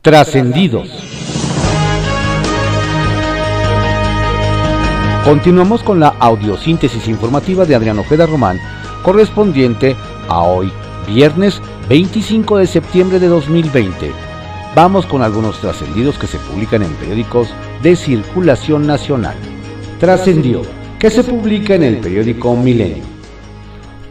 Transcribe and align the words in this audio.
Trascendidos. 0.00 0.88
Continuamos 5.24 5.82
con 5.82 5.98
la 5.98 6.14
audiosíntesis 6.20 7.08
informativa 7.08 7.64
de 7.64 7.74
Adrián 7.74 7.98
Ojeda 7.98 8.26
Román, 8.26 8.60
correspondiente 9.02 9.96
a 10.28 10.42
hoy, 10.42 10.70
viernes 11.08 11.60
25 11.88 12.58
de 12.58 12.68
septiembre 12.68 13.18
de 13.18 13.26
2020. 13.26 14.12
Vamos 14.76 15.04
con 15.04 15.20
algunos 15.20 15.58
trascendidos 15.60 16.16
que 16.16 16.28
se 16.28 16.38
publican 16.38 16.84
en 16.84 16.92
periódicos 16.94 17.48
de 17.82 17.96
circulación 17.96 18.86
nacional. 18.86 19.34
Trascendió, 19.98 20.62
que 21.00 21.10
se 21.10 21.24
publica 21.24 21.74
en 21.74 21.82
el 21.82 21.96
periódico 21.96 22.54
Milenio. 22.54 23.02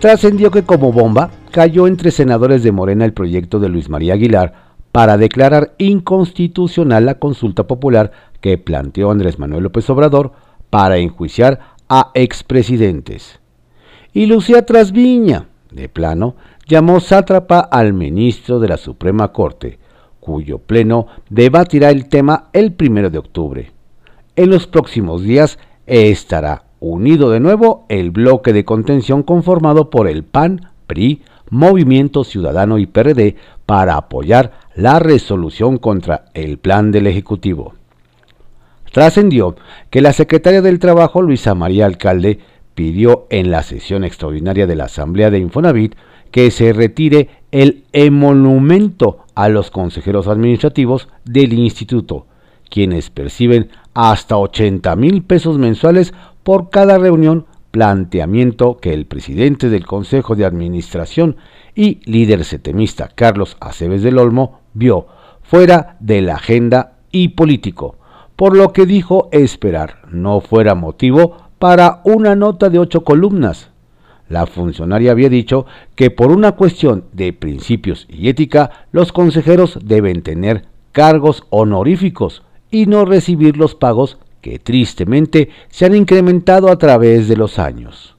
Trascendió 0.02 0.52
que 0.52 0.64
como 0.64 0.92
bomba 0.92 1.32
cayó 1.50 1.88
entre 1.88 2.12
senadores 2.12 2.62
de 2.62 2.74
Morena 2.74 3.06
el 3.06 3.14
proyecto 3.14 3.60
de 3.60 3.70
Luis 3.70 3.90
María 3.90 4.16
Aguilar 4.16 4.67
para 4.98 5.16
declarar 5.16 5.76
inconstitucional 5.78 7.06
la 7.06 7.20
consulta 7.20 7.68
popular 7.68 8.12
que 8.42 8.58
planteó 8.58 9.12
Andrés 9.12 9.38
Manuel 9.38 9.66
López 9.66 9.88
Obrador 9.92 10.32
para 10.72 10.98
enjuiciar 10.98 11.60
a 11.88 12.10
expresidentes. 12.16 13.40
Y 14.12 14.26
Lucía 14.26 14.66
Trasviña, 14.66 15.50
de 15.70 15.88
plano, 15.88 16.36
llamó 16.68 17.00
sátrapa 17.00 17.60
al 17.60 17.94
ministro 17.94 18.60
de 18.60 18.70
la 18.70 18.78
Suprema 18.78 19.32
Corte, 19.32 19.78
cuyo 20.20 20.58
pleno 20.58 21.06
debatirá 21.30 21.92
el 21.92 22.10
tema 22.10 22.46
el 22.52 22.74
primero 22.74 23.12
de 23.12 23.20
octubre. 23.20 23.72
En 24.36 24.50
los 24.50 24.66
próximos 24.66 25.22
días 25.22 25.60
estará 25.86 26.64
unido 26.80 27.30
de 27.30 27.40
nuevo 27.40 27.86
el 27.90 28.10
bloque 28.10 28.52
de 28.52 28.66
contención 28.66 29.22
conformado 29.22 29.92
por 29.92 30.08
el 30.08 30.24
PAN, 30.24 30.72
PRI, 30.88 31.22
Movimiento 31.50 32.24
Ciudadano 32.24 32.78
y 32.78 32.88
PRD 32.88 33.36
para 33.68 33.96
apoyar 33.96 34.54
la 34.78 35.00
resolución 35.00 35.78
contra 35.78 36.26
el 36.36 36.60
plan 36.60 36.92
del 36.92 37.08
Ejecutivo. 37.08 37.74
Trascendió 38.94 39.56
que 39.90 40.02
la 40.02 40.14
secretaria 40.14 40.62
del 40.62 40.80
Trabajo, 40.80 41.22
Luisa 41.22 41.56
María 41.56 41.88
Alcalde, 41.88 42.40
pidió 42.76 43.26
en 43.32 43.50
la 43.50 43.64
sesión 43.64 44.04
extraordinaria 44.04 44.68
de 44.68 44.76
la 44.76 44.86
Asamblea 44.86 45.32
de 45.32 45.40
Infonavit 45.40 45.96
que 46.30 46.52
se 46.52 46.74
retire 46.74 47.30
el 47.52 47.86
emolumento 47.92 49.26
a 49.34 49.50
los 49.50 49.72
consejeros 49.72 50.28
administrativos 50.28 51.08
del 51.26 51.54
instituto, 51.54 52.28
quienes 52.70 53.10
perciben 53.10 53.70
hasta 53.96 54.38
80 54.38 54.96
mil 54.96 55.24
pesos 55.24 55.58
mensuales 55.58 56.14
por 56.44 56.70
cada 56.70 57.00
reunión, 57.00 57.48
planteamiento 57.72 58.78
que 58.78 58.94
el 58.94 59.08
presidente 59.08 59.70
del 59.70 59.86
Consejo 59.86 60.36
de 60.36 60.46
Administración 60.46 61.38
y 61.74 62.00
líder 62.06 62.44
setemista 62.46 63.10
Carlos 63.14 63.58
Aceves 63.60 64.04
del 64.04 64.20
Olmo 64.20 64.62
vio 64.78 65.08
fuera 65.42 65.98
de 66.00 66.22
la 66.22 66.36
agenda 66.36 66.94
y 67.12 67.30
político, 67.30 67.96
por 68.36 68.56
lo 68.56 68.74
que 68.74 68.86
dijo 68.86 69.30
esperar 69.32 70.02
no 70.12 70.42
fuera 70.42 70.76
motivo 70.76 71.38
para 71.60 72.02
una 72.04 72.36
nota 72.36 72.70
de 72.70 72.80
ocho 72.80 73.04
columnas. 73.04 73.70
La 74.30 74.46
funcionaria 74.46 75.12
había 75.12 75.30
dicho 75.30 75.66
que 75.96 76.12
por 76.12 76.32
una 76.32 76.52
cuestión 76.52 77.06
de 77.14 77.34
principios 77.34 78.06
y 78.10 78.30
ética, 78.30 78.86
los 78.92 79.12
consejeros 79.12 79.80
deben 79.84 80.22
tener 80.22 80.66
cargos 80.92 81.46
honoríficos 81.50 82.44
y 82.70 82.86
no 82.86 83.06
recibir 83.06 83.56
los 83.58 83.74
pagos 83.74 84.18
que 84.42 84.60
tristemente 84.60 85.50
se 85.70 85.86
han 85.86 85.96
incrementado 85.96 86.70
a 86.70 86.78
través 86.78 87.28
de 87.28 87.38
los 87.38 87.58
años. 87.58 88.16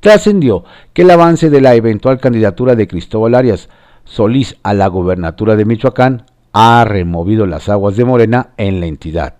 Trascendió 0.00 0.64
que 0.94 1.02
el 1.02 1.10
avance 1.10 1.50
de 1.50 1.60
la 1.60 1.74
eventual 1.74 2.18
candidatura 2.18 2.74
de 2.74 2.88
Cristóbal 2.88 3.34
Arias 3.34 3.68
Solís 4.10 4.56
a 4.64 4.74
la 4.74 4.88
gobernatura 4.88 5.54
de 5.54 5.64
Michoacán 5.64 6.24
ha 6.52 6.84
removido 6.84 7.46
las 7.46 7.68
aguas 7.68 7.96
de 7.96 8.04
Morena 8.04 8.48
en 8.56 8.80
la 8.80 8.86
entidad, 8.86 9.34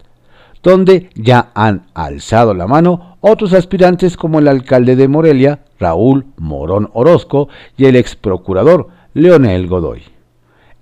donde 0.62 1.10
ya 1.16 1.50
han 1.54 1.86
alzado 1.92 2.54
la 2.54 2.68
mano 2.68 3.16
otros 3.20 3.52
aspirantes 3.52 4.16
como 4.16 4.38
el 4.38 4.46
alcalde 4.46 4.94
de 4.94 5.08
Morelia, 5.08 5.64
Raúl 5.80 6.26
Morón 6.36 6.88
Orozco, 6.92 7.48
y 7.76 7.86
el 7.86 7.96
ex 7.96 8.14
procurador 8.14 8.86
Leonel 9.12 9.66
Godoy. 9.66 10.02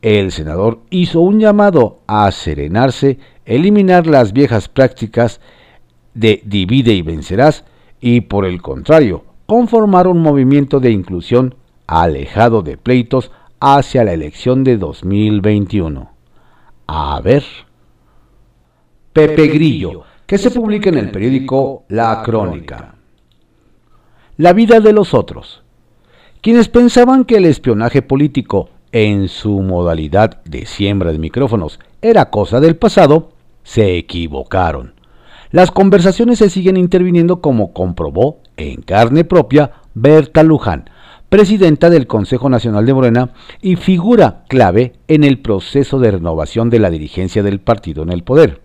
El 0.03 0.33
senador 0.33 0.81
hizo 0.91 1.21
un 1.21 1.41
llamado 1.41 2.01
a 2.07 2.31
serenarse, 2.31 3.19
eliminar 3.47 4.07
las 4.07 4.35
viejas 4.35 4.69
prácticas 4.69 5.41
de 6.13 6.43
divide 6.45 6.93
y 6.93 7.01
vencerás 7.01 7.65
y 8.03 8.21
por 8.21 8.45
el 8.45 8.61
contrario, 8.61 9.25
conformar 9.47 10.09
un 10.09 10.21
movimiento 10.21 10.79
de 10.79 10.91
inclusión 10.91 11.55
alejado 11.87 12.61
de 12.61 12.77
pleitos 12.77 13.33
hacia 13.61 14.05
la 14.05 14.13
elección 14.13 14.65
de 14.65 14.77
2021. 14.77 16.11
A 16.87 17.21
ver. 17.21 17.45
Pepe 19.13 19.49
Grillo, 19.49 20.05
que 20.27 20.39
se 20.39 20.51
publica 20.51 20.91
en 20.91 20.99
el 20.99 21.11
periódico 21.11 21.85
La 21.89 22.23
Crónica. 22.23 22.95
La 24.37 24.53
vida 24.53 24.81
de 24.81 24.93
los 24.93 25.15
otros. 25.15 25.63
Quienes 26.41 26.69
pensaban 26.69 27.25
que 27.25 27.37
el 27.37 27.47
espionaje 27.47 28.03
político 28.03 28.69
en 28.93 29.29
su 29.29 29.61
modalidad 29.61 30.43
de 30.45 30.67
siembra 30.67 31.13
de 31.13 31.19
micrófonos 31.19 31.81
era 32.01 32.31
cosa 32.31 32.61
del 32.61 32.77
pasado, 32.77 33.31
se 33.65 33.97
equivocaron. 33.97 34.95
Las 35.51 35.71
conversaciones 35.71 36.39
se 36.39 36.51
siguen 36.51 36.77
interviniendo 36.77 37.41
como 37.41 37.73
comprobó 37.73 38.39
en 38.57 38.83
carne 38.83 39.25
propia 39.25 39.73
Berta 39.95 40.43
Luján, 40.43 40.91
presidenta 41.29 41.91
del 41.91 42.07
Consejo 42.07 42.49
Nacional 42.49 42.87
de 42.87 42.95
Morena 42.95 43.31
y 43.61 43.77
figura 43.77 44.45
clave 44.49 44.95
en 45.09 45.25
el 45.25 45.41
proceso 45.41 45.99
de 45.99 46.13
renovación 46.13 46.71
de 46.71 46.79
la 46.79 46.91
dirigencia 46.91 47.43
del 47.43 47.61
partido 47.61 48.03
en 48.03 48.11
el 48.11 48.23
poder. 48.23 48.63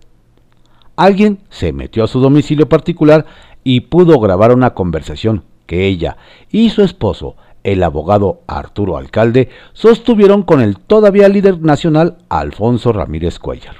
Alguien 0.96 1.40
se 1.50 1.72
metió 1.72 2.04
a 2.04 2.08
su 2.08 2.20
domicilio 2.20 2.68
particular 2.68 3.26
y 3.64 3.80
pudo 3.82 4.18
grabar 4.18 4.54
una 4.54 4.74
conversación 4.74 5.44
que 5.66 5.86
ella 5.86 6.16
y 6.50 6.70
su 6.70 6.82
esposo, 6.82 7.36
el 7.64 7.82
abogado 7.82 8.42
Arturo 8.46 8.96
Alcalde, 8.96 9.48
sostuvieron 9.72 10.42
con 10.42 10.60
el 10.60 10.78
todavía 10.78 11.28
líder 11.28 11.60
nacional 11.60 12.18
Alfonso 12.28 12.92
Ramírez 12.92 13.38
Cuellar. 13.38 13.76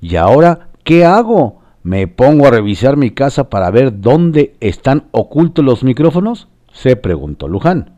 ¿Y 0.00 0.16
ahora 0.16 0.68
qué 0.84 1.04
hago? 1.04 1.62
¿Me 1.82 2.06
pongo 2.06 2.46
a 2.46 2.50
revisar 2.50 2.96
mi 2.96 3.10
casa 3.12 3.48
para 3.48 3.70
ver 3.70 4.00
dónde 4.00 4.56
están 4.60 5.04
ocultos 5.12 5.64
los 5.64 5.84
micrófonos? 5.84 6.48
Se 6.80 6.94
preguntó 6.94 7.48
Luján. 7.48 7.96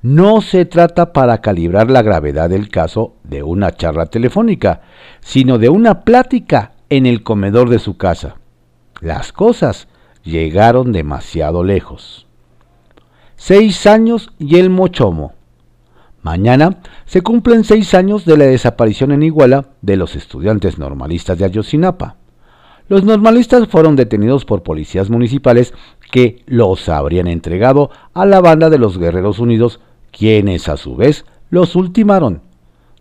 No 0.00 0.42
se 0.42 0.64
trata 0.64 1.12
para 1.12 1.40
calibrar 1.40 1.90
la 1.90 2.02
gravedad 2.02 2.50
del 2.50 2.68
caso 2.68 3.16
de 3.24 3.42
una 3.42 3.72
charla 3.72 4.06
telefónica, 4.06 4.82
sino 5.20 5.58
de 5.58 5.68
una 5.68 6.02
plática 6.02 6.72
en 6.88 7.06
el 7.06 7.24
comedor 7.24 7.68
de 7.68 7.80
su 7.80 7.96
casa. 7.96 8.36
Las 9.00 9.32
cosas 9.32 9.88
llegaron 10.22 10.92
demasiado 10.92 11.64
lejos. 11.64 12.28
Seis 13.34 13.86
años 13.86 14.32
y 14.38 14.58
el 14.58 14.70
mochomo. 14.70 15.32
Mañana 16.22 16.78
se 17.06 17.22
cumplen 17.22 17.64
seis 17.64 17.92
años 17.94 18.24
de 18.24 18.36
la 18.36 18.44
desaparición 18.44 19.10
en 19.10 19.24
Iguala 19.24 19.70
de 19.80 19.96
los 19.96 20.14
estudiantes 20.14 20.78
normalistas 20.78 21.38
de 21.38 21.44
Ayotzinapa. 21.46 22.16
Los 22.88 23.04
normalistas 23.04 23.68
fueron 23.68 23.96
detenidos 23.96 24.44
por 24.44 24.62
policías 24.62 25.10
municipales 25.10 25.72
que 26.12 26.42
los 26.44 26.90
habrían 26.90 27.26
entregado 27.26 27.90
a 28.12 28.26
la 28.26 28.42
banda 28.42 28.68
de 28.68 28.76
los 28.76 28.98
Guerreros 28.98 29.38
Unidos, 29.38 29.80
quienes 30.12 30.68
a 30.68 30.76
su 30.76 30.94
vez 30.94 31.24
los 31.48 31.74
ultimaron. 31.74 32.42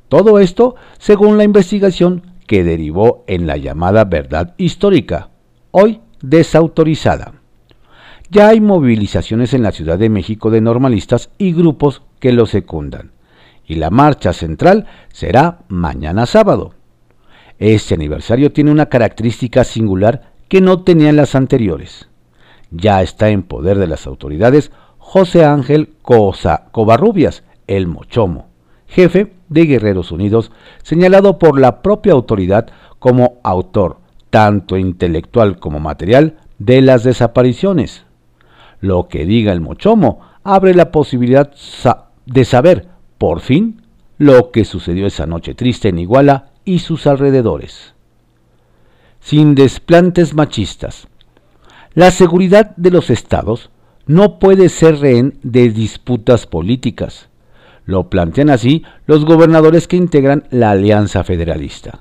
Todo 0.08 0.40
esto 0.40 0.76
según 0.98 1.38
la 1.38 1.44
investigación 1.44 2.24
que 2.48 2.64
derivó 2.64 3.26
en 3.28 3.48
la 3.48 3.58
llamada 3.58 4.06
verdad 4.06 4.56
histórica, 4.58 5.30
hoy 5.72 6.00
desautorizada. 6.22 7.34
Ya 8.30 8.48
hay 8.48 8.62
movilizaciones 8.62 9.54
en 9.54 9.64
la 9.64 9.74
Ciudad 9.74 10.00
de 10.00 10.10
México 10.10 10.50
de 10.50 10.62
normalistas 10.62 11.32
y 11.38 11.52
grupos 11.52 12.04
que 12.22 12.32
lo 12.32 12.46
secundan, 12.46 13.12
y 13.68 13.76
la 13.76 13.90
marcha 13.90 14.32
central 14.32 14.86
será 15.12 15.60
mañana 15.68 16.26
sábado. 16.26 16.76
Este 17.60 17.94
aniversario 17.94 18.54
tiene 18.54 18.72
una 18.72 18.86
característica 18.86 19.66
singular 19.66 20.32
que 20.48 20.62
no 20.62 20.84
tenían 20.84 21.18
las 21.18 21.36
anteriores. 21.36 22.08
Ya 22.72 23.02
está 23.02 23.30
en 23.30 23.44
poder 23.44 23.78
de 23.78 23.88
las 23.88 24.08
autoridades 24.08 24.72
José 24.98 25.44
Ángel 25.44 25.94
Cosa 26.02 26.68
Covarrubias, 26.72 27.44
el 27.68 27.88
Mochomo, 27.88 28.48
jefe 28.88 29.34
de 29.50 29.66
Guerreros 29.66 30.12
Unidos, 30.12 30.52
señalado 30.84 31.38
por 31.38 31.60
la 31.60 31.82
propia 31.82 32.14
autoridad 32.14 32.68
como 33.00 33.40
autor, 33.44 33.98
tanto 34.30 34.78
intelectual 34.78 35.60
como 35.60 35.80
material, 35.80 36.38
de 36.60 36.82
las 36.82 37.04
desapariciones. 37.04 38.06
Lo 38.80 39.08
que 39.10 39.26
diga 39.26 39.52
el 39.52 39.60
Mochomo 39.60 40.22
abre 40.44 40.74
la 40.74 40.92
posibilidad 40.92 41.52
de 42.26 42.46
saber, 42.46 42.88
por 43.18 43.42
fin, 43.42 43.82
lo 44.18 44.52
que 44.52 44.66
sucedió 44.66 45.08
esa 45.08 45.26
noche 45.26 45.56
triste 45.56 45.90
en 45.90 46.00
Iguala 46.00 46.52
y 46.64 46.80
sus 46.80 47.08
alrededores. 47.08 47.96
Sin 49.20 49.56
desplantes 49.56 50.34
machistas. 50.34 51.08
La 51.94 52.12
seguridad 52.12 52.74
de 52.78 52.90
los 52.90 53.10
estados 53.10 53.70
no 54.06 54.40
puede 54.40 54.70
ser 54.70 55.00
rehén 55.00 55.38
de 55.44 55.70
disputas 55.70 56.48
políticas. 56.48 57.28
Lo 57.86 58.10
plantean 58.10 58.50
así 58.50 58.84
los 59.08 59.26
gobernadores 59.26 59.90
que 59.90 59.98
integran 59.98 60.46
la 60.52 60.72
Alianza 60.72 61.26
Federalista. 61.26 62.00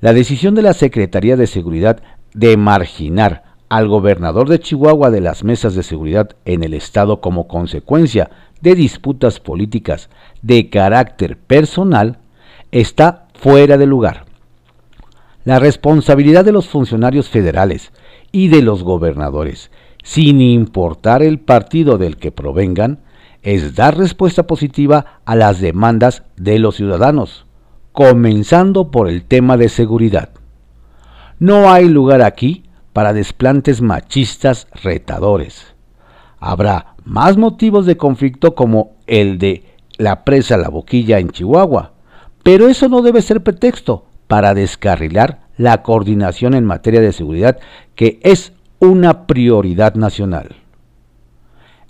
La 0.00 0.12
decisión 0.12 0.56
de 0.56 0.62
la 0.62 0.72
Secretaría 0.74 1.36
de 1.36 1.46
Seguridad 1.46 2.02
de 2.32 2.56
marginar 2.56 3.44
al 3.68 3.86
gobernador 3.86 4.48
de 4.48 4.58
Chihuahua 4.58 5.10
de 5.10 5.20
las 5.20 5.44
mesas 5.44 5.76
de 5.76 5.84
seguridad 5.84 6.30
en 6.44 6.64
el 6.64 6.74
Estado 6.74 7.20
como 7.20 7.46
consecuencia 7.46 8.30
de 8.62 8.74
disputas 8.74 9.38
políticas 9.38 10.10
de 10.42 10.70
carácter 10.70 11.38
personal 11.38 12.18
está 12.72 13.28
fuera 13.34 13.78
de 13.78 13.86
lugar. 13.86 14.24
La 15.44 15.60
responsabilidad 15.60 16.44
de 16.44 16.52
los 16.52 16.68
funcionarios 16.68 17.28
federales 17.28 17.92
y 18.34 18.48
de 18.48 18.62
los 18.62 18.82
gobernadores, 18.82 19.70
sin 20.02 20.40
importar 20.40 21.22
el 21.22 21.38
partido 21.38 21.98
del 21.98 22.16
que 22.16 22.32
provengan, 22.32 22.98
es 23.42 23.76
dar 23.76 23.96
respuesta 23.96 24.48
positiva 24.48 25.20
a 25.24 25.36
las 25.36 25.60
demandas 25.60 26.24
de 26.36 26.58
los 26.58 26.74
ciudadanos, 26.74 27.46
comenzando 27.92 28.90
por 28.90 29.08
el 29.08 29.22
tema 29.22 29.56
de 29.56 29.68
seguridad. 29.68 30.30
No 31.38 31.70
hay 31.70 31.88
lugar 31.88 32.22
aquí 32.22 32.64
para 32.92 33.12
desplantes 33.12 33.80
machistas 33.80 34.66
retadores. 34.82 35.76
Habrá 36.40 36.96
más 37.04 37.36
motivos 37.36 37.86
de 37.86 37.96
conflicto 37.96 38.56
como 38.56 38.96
el 39.06 39.38
de 39.38 39.62
la 39.96 40.24
presa 40.24 40.56
La 40.56 40.70
Boquilla 40.70 41.20
en 41.20 41.30
Chihuahua, 41.30 41.92
pero 42.42 42.66
eso 42.66 42.88
no 42.88 43.00
debe 43.00 43.22
ser 43.22 43.44
pretexto 43.44 44.06
para 44.26 44.54
descarrilar 44.54 45.43
la 45.56 45.82
coordinación 45.82 46.54
en 46.54 46.64
materia 46.64 47.00
de 47.00 47.12
seguridad 47.12 47.58
que 47.94 48.18
es 48.22 48.52
una 48.78 49.26
prioridad 49.26 49.94
nacional. 49.94 50.56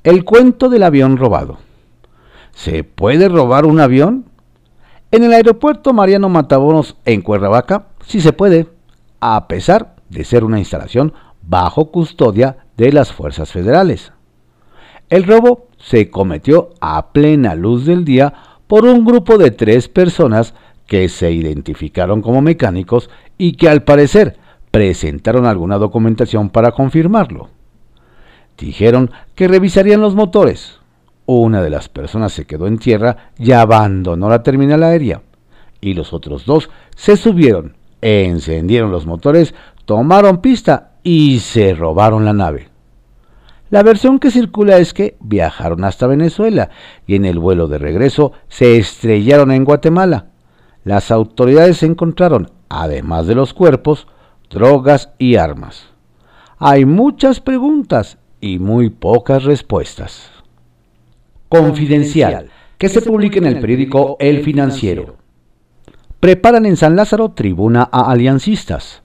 El 0.02 0.24
cuento 0.24 0.68
del 0.68 0.82
avión 0.82 1.16
robado. 1.16 1.58
¿Se 2.52 2.84
puede 2.84 3.28
robar 3.28 3.66
un 3.66 3.80
avión? 3.80 4.26
En 5.10 5.24
el 5.24 5.32
aeropuerto 5.32 5.92
Mariano 5.92 6.28
Matabonos 6.28 6.96
en 7.04 7.22
Cuernavaca 7.22 7.86
sí 8.06 8.20
se 8.20 8.32
puede, 8.32 8.68
a 9.20 9.48
pesar 9.48 9.96
de 10.08 10.24
ser 10.24 10.44
una 10.44 10.58
instalación 10.58 11.12
bajo 11.42 11.90
custodia 11.90 12.58
de 12.76 12.92
las 12.92 13.12
fuerzas 13.12 13.52
federales. 13.52 14.12
El 15.10 15.24
robo 15.24 15.68
se 15.78 16.10
cometió 16.10 16.70
a 16.80 17.12
plena 17.12 17.54
luz 17.54 17.86
del 17.86 18.04
día 18.04 18.32
por 18.66 18.84
un 18.84 19.04
grupo 19.04 19.38
de 19.38 19.50
tres 19.50 19.88
personas 19.88 20.54
que 20.86 21.08
se 21.08 21.32
identificaron 21.32 22.22
como 22.22 22.42
mecánicos 22.42 23.10
y 23.38 23.52
que 23.52 23.68
al 23.68 23.82
parecer 23.82 24.36
presentaron 24.70 25.46
alguna 25.46 25.78
documentación 25.78 26.50
para 26.50 26.72
confirmarlo. 26.72 27.48
Dijeron 28.58 29.10
que 29.34 29.48
revisarían 29.48 30.00
los 30.00 30.14
motores. 30.14 30.80
Una 31.26 31.62
de 31.62 31.70
las 31.70 31.88
personas 31.88 32.32
se 32.32 32.44
quedó 32.44 32.66
en 32.66 32.78
tierra 32.78 33.30
y 33.38 33.52
abandonó 33.52 34.28
la 34.28 34.42
terminal 34.42 34.82
aérea, 34.82 35.22
y 35.80 35.94
los 35.94 36.12
otros 36.12 36.44
dos 36.44 36.70
se 36.94 37.16
subieron, 37.16 37.76
encendieron 38.02 38.90
los 38.90 39.06
motores, 39.06 39.54
tomaron 39.84 40.38
pista 40.38 40.92
y 41.02 41.38
se 41.38 41.74
robaron 41.74 42.24
la 42.24 42.32
nave. 42.32 42.68
La 43.70 43.82
versión 43.82 44.18
que 44.18 44.30
circula 44.30 44.78
es 44.78 44.92
que 44.92 45.16
viajaron 45.20 45.84
hasta 45.84 46.06
Venezuela 46.06 46.70
y 47.06 47.16
en 47.16 47.24
el 47.24 47.38
vuelo 47.38 47.66
de 47.66 47.78
regreso 47.78 48.32
se 48.48 48.76
estrellaron 48.76 49.50
en 49.50 49.64
Guatemala. 49.64 50.26
Las 50.84 51.10
autoridades 51.10 51.82
encontraron, 51.82 52.50
además 52.68 53.26
de 53.26 53.34
los 53.34 53.54
cuerpos, 53.54 54.06
drogas 54.50 55.10
y 55.18 55.36
armas. 55.36 55.86
Hay 56.58 56.84
muchas 56.84 57.40
preguntas 57.40 58.18
y 58.40 58.58
muy 58.58 58.90
pocas 58.90 59.44
respuestas. 59.44 60.30
Confidencial, 61.48 62.50
que 62.76 62.88
se 62.88 63.00
publica 63.00 63.38
en 63.38 63.46
el 63.46 63.60
periódico 63.60 64.16
El 64.20 64.44
Financiero. 64.44 65.16
Preparan 66.20 66.66
en 66.66 66.76
San 66.76 66.96
Lázaro 66.96 67.30
tribuna 67.30 67.88
a 67.90 68.10
aliancistas. 68.10 69.02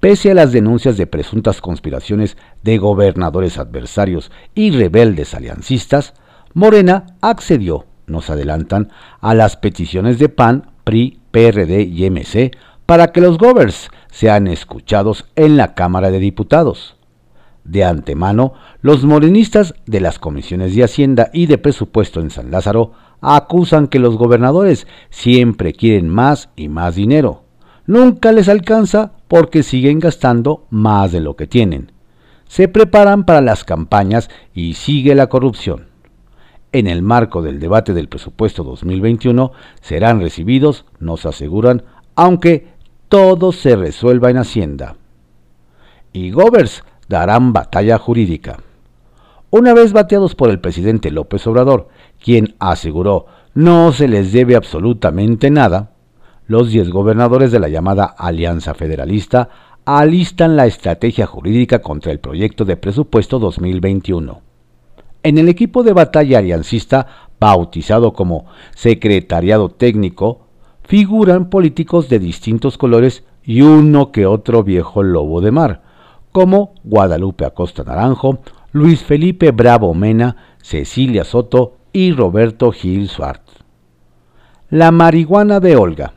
Pese 0.00 0.30
a 0.30 0.34
las 0.34 0.52
denuncias 0.52 0.98
de 0.98 1.06
presuntas 1.06 1.62
conspiraciones 1.62 2.36
de 2.62 2.76
gobernadores 2.76 3.58
adversarios 3.58 4.30
y 4.54 4.70
rebeldes 4.70 5.34
aliancistas, 5.34 6.12
Morena 6.52 7.06
accedió, 7.22 7.86
nos 8.06 8.28
adelantan, 8.28 8.90
a 9.20 9.34
las 9.34 9.56
peticiones 9.56 10.18
de 10.18 10.28
PAN, 10.28 10.75
PRI, 10.86 11.18
PRD 11.32 11.82
y 11.82 12.08
MC 12.08 12.56
para 12.86 13.08
que 13.08 13.20
los 13.20 13.38
govers 13.38 13.90
sean 14.12 14.46
escuchados 14.46 15.26
en 15.34 15.56
la 15.56 15.74
Cámara 15.74 16.12
de 16.12 16.20
Diputados. 16.20 16.94
De 17.64 17.82
antemano, 17.82 18.52
los 18.82 19.02
morenistas 19.02 19.74
de 19.86 20.00
las 20.00 20.20
comisiones 20.20 20.76
de 20.76 20.84
Hacienda 20.84 21.28
y 21.32 21.46
de 21.46 21.58
Presupuesto 21.58 22.20
en 22.20 22.30
San 22.30 22.52
Lázaro 22.52 22.92
acusan 23.20 23.88
que 23.88 23.98
los 23.98 24.16
gobernadores 24.16 24.86
siempre 25.10 25.72
quieren 25.72 26.08
más 26.08 26.50
y 26.54 26.68
más 26.68 26.94
dinero. 26.94 27.42
Nunca 27.86 28.30
les 28.30 28.48
alcanza 28.48 29.10
porque 29.26 29.64
siguen 29.64 29.98
gastando 29.98 30.66
más 30.70 31.10
de 31.10 31.18
lo 31.18 31.34
que 31.34 31.48
tienen. 31.48 31.90
Se 32.46 32.68
preparan 32.68 33.24
para 33.24 33.40
las 33.40 33.64
campañas 33.64 34.30
y 34.54 34.74
sigue 34.74 35.16
la 35.16 35.26
corrupción. 35.26 35.95
En 36.76 36.86
el 36.88 37.00
marco 37.00 37.40
del 37.40 37.58
debate 37.58 37.94
del 37.94 38.10
presupuesto 38.10 38.62
2021 38.62 39.50
serán 39.80 40.20
recibidos, 40.20 40.84
nos 41.00 41.24
aseguran, 41.24 41.84
aunque 42.16 42.66
todo 43.08 43.50
se 43.52 43.76
resuelva 43.76 44.28
en 44.28 44.36
Hacienda. 44.36 44.96
Y 46.12 46.32
Govers 46.32 46.84
darán 47.08 47.54
batalla 47.54 47.96
jurídica. 47.96 48.58
Una 49.48 49.72
vez 49.72 49.94
bateados 49.94 50.34
por 50.34 50.50
el 50.50 50.60
presidente 50.60 51.10
López 51.10 51.46
Obrador, 51.46 51.88
quien 52.22 52.56
aseguró 52.58 53.24
no 53.54 53.92
se 53.92 54.06
les 54.06 54.32
debe 54.32 54.54
absolutamente 54.54 55.50
nada, 55.50 55.92
los 56.46 56.68
diez 56.72 56.90
gobernadores 56.90 57.52
de 57.52 57.60
la 57.60 57.70
llamada 57.70 58.04
Alianza 58.04 58.74
Federalista 58.74 59.48
alistan 59.86 60.56
la 60.56 60.66
estrategia 60.66 61.26
jurídica 61.26 61.78
contra 61.78 62.12
el 62.12 62.20
proyecto 62.20 62.66
de 62.66 62.76
presupuesto 62.76 63.38
2021. 63.38 64.45
En 65.26 65.38
el 65.38 65.48
equipo 65.48 65.82
de 65.82 65.92
batalla 65.92 66.38
aliancista, 66.38 67.08
bautizado 67.40 68.12
como 68.12 68.46
Secretariado 68.76 69.70
Técnico, 69.70 70.46
figuran 70.84 71.50
políticos 71.50 72.08
de 72.08 72.20
distintos 72.20 72.78
colores 72.78 73.24
y 73.42 73.62
uno 73.62 74.12
que 74.12 74.24
otro 74.24 74.62
viejo 74.62 75.02
lobo 75.02 75.40
de 75.40 75.50
mar, 75.50 75.82
como 76.30 76.74
Guadalupe 76.84 77.44
Acosta 77.44 77.82
Naranjo, 77.82 78.38
Luis 78.70 79.02
Felipe 79.02 79.50
Bravo 79.50 79.94
Mena, 79.94 80.36
Cecilia 80.62 81.24
Soto 81.24 81.78
y 81.92 82.12
Roberto 82.12 82.70
Gil 82.70 83.08
Suárez. 83.08 83.42
La 84.70 84.92
marihuana 84.92 85.58
de 85.58 85.74
Olga. 85.74 86.12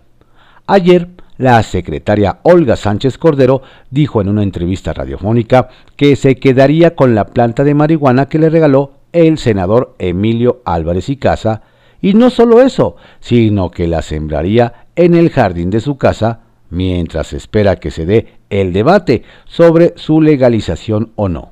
Ayer, 0.67 1.09
la 1.39 1.63
secretaria 1.63 2.41
Olga 2.43 2.75
Sánchez 2.75 3.17
Cordero 3.17 3.63
dijo 3.89 4.21
en 4.21 4.29
una 4.29 4.43
entrevista 4.43 4.93
radiofónica 4.93 5.69
que 5.95 6.15
se 6.15 6.35
quedaría 6.35 6.95
con 6.95 7.15
la 7.15 7.25
planta 7.25 7.63
de 7.63 7.73
marihuana 7.73 8.27
que 8.27 8.37
le 8.37 8.51
regaló 8.51 8.98
el 9.13 9.37
senador 9.37 9.95
Emilio 9.99 10.61
Álvarez 10.65 11.09
y 11.09 11.17
Casa, 11.17 11.61
y 12.01 12.13
no 12.13 12.29
solo 12.29 12.61
eso, 12.61 12.95
sino 13.19 13.71
que 13.71 13.87
la 13.87 14.01
sembraría 14.01 14.87
en 14.95 15.15
el 15.15 15.29
jardín 15.29 15.69
de 15.69 15.81
su 15.81 15.97
casa 15.97 16.41
mientras 16.69 17.33
espera 17.33 17.77
que 17.77 17.91
se 17.91 18.05
dé 18.05 18.39
el 18.49 18.73
debate 18.73 19.23
sobre 19.45 19.93
su 19.95 20.21
legalización 20.21 21.11
o 21.15 21.29
no. 21.29 21.51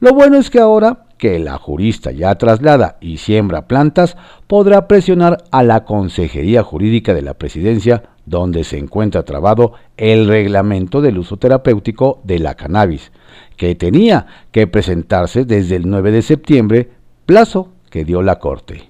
Lo 0.00 0.12
bueno 0.14 0.38
es 0.38 0.50
que 0.50 0.60
ahora 0.60 1.04
que 1.20 1.38
la 1.38 1.58
jurista 1.58 2.10
ya 2.12 2.34
traslada 2.36 2.96
y 3.02 3.18
siembra 3.18 3.68
plantas, 3.68 4.16
podrá 4.46 4.88
presionar 4.88 5.44
a 5.50 5.62
la 5.62 5.84
Consejería 5.84 6.62
Jurídica 6.62 7.12
de 7.12 7.20
la 7.20 7.34
Presidencia 7.34 8.04
donde 8.24 8.64
se 8.64 8.78
encuentra 8.78 9.24
trabado 9.24 9.74
el 9.98 10.28
reglamento 10.28 11.02
del 11.02 11.18
uso 11.18 11.36
terapéutico 11.36 12.20
de 12.24 12.38
la 12.38 12.54
cannabis, 12.54 13.12
que 13.60 13.74
tenía 13.74 14.26
que 14.52 14.66
presentarse 14.66 15.44
desde 15.44 15.76
el 15.76 15.86
9 15.86 16.12
de 16.12 16.22
septiembre, 16.22 16.88
plazo 17.26 17.68
que 17.90 18.06
dio 18.06 18.22
la 18.22 18.38
Corte. 18.38 18.88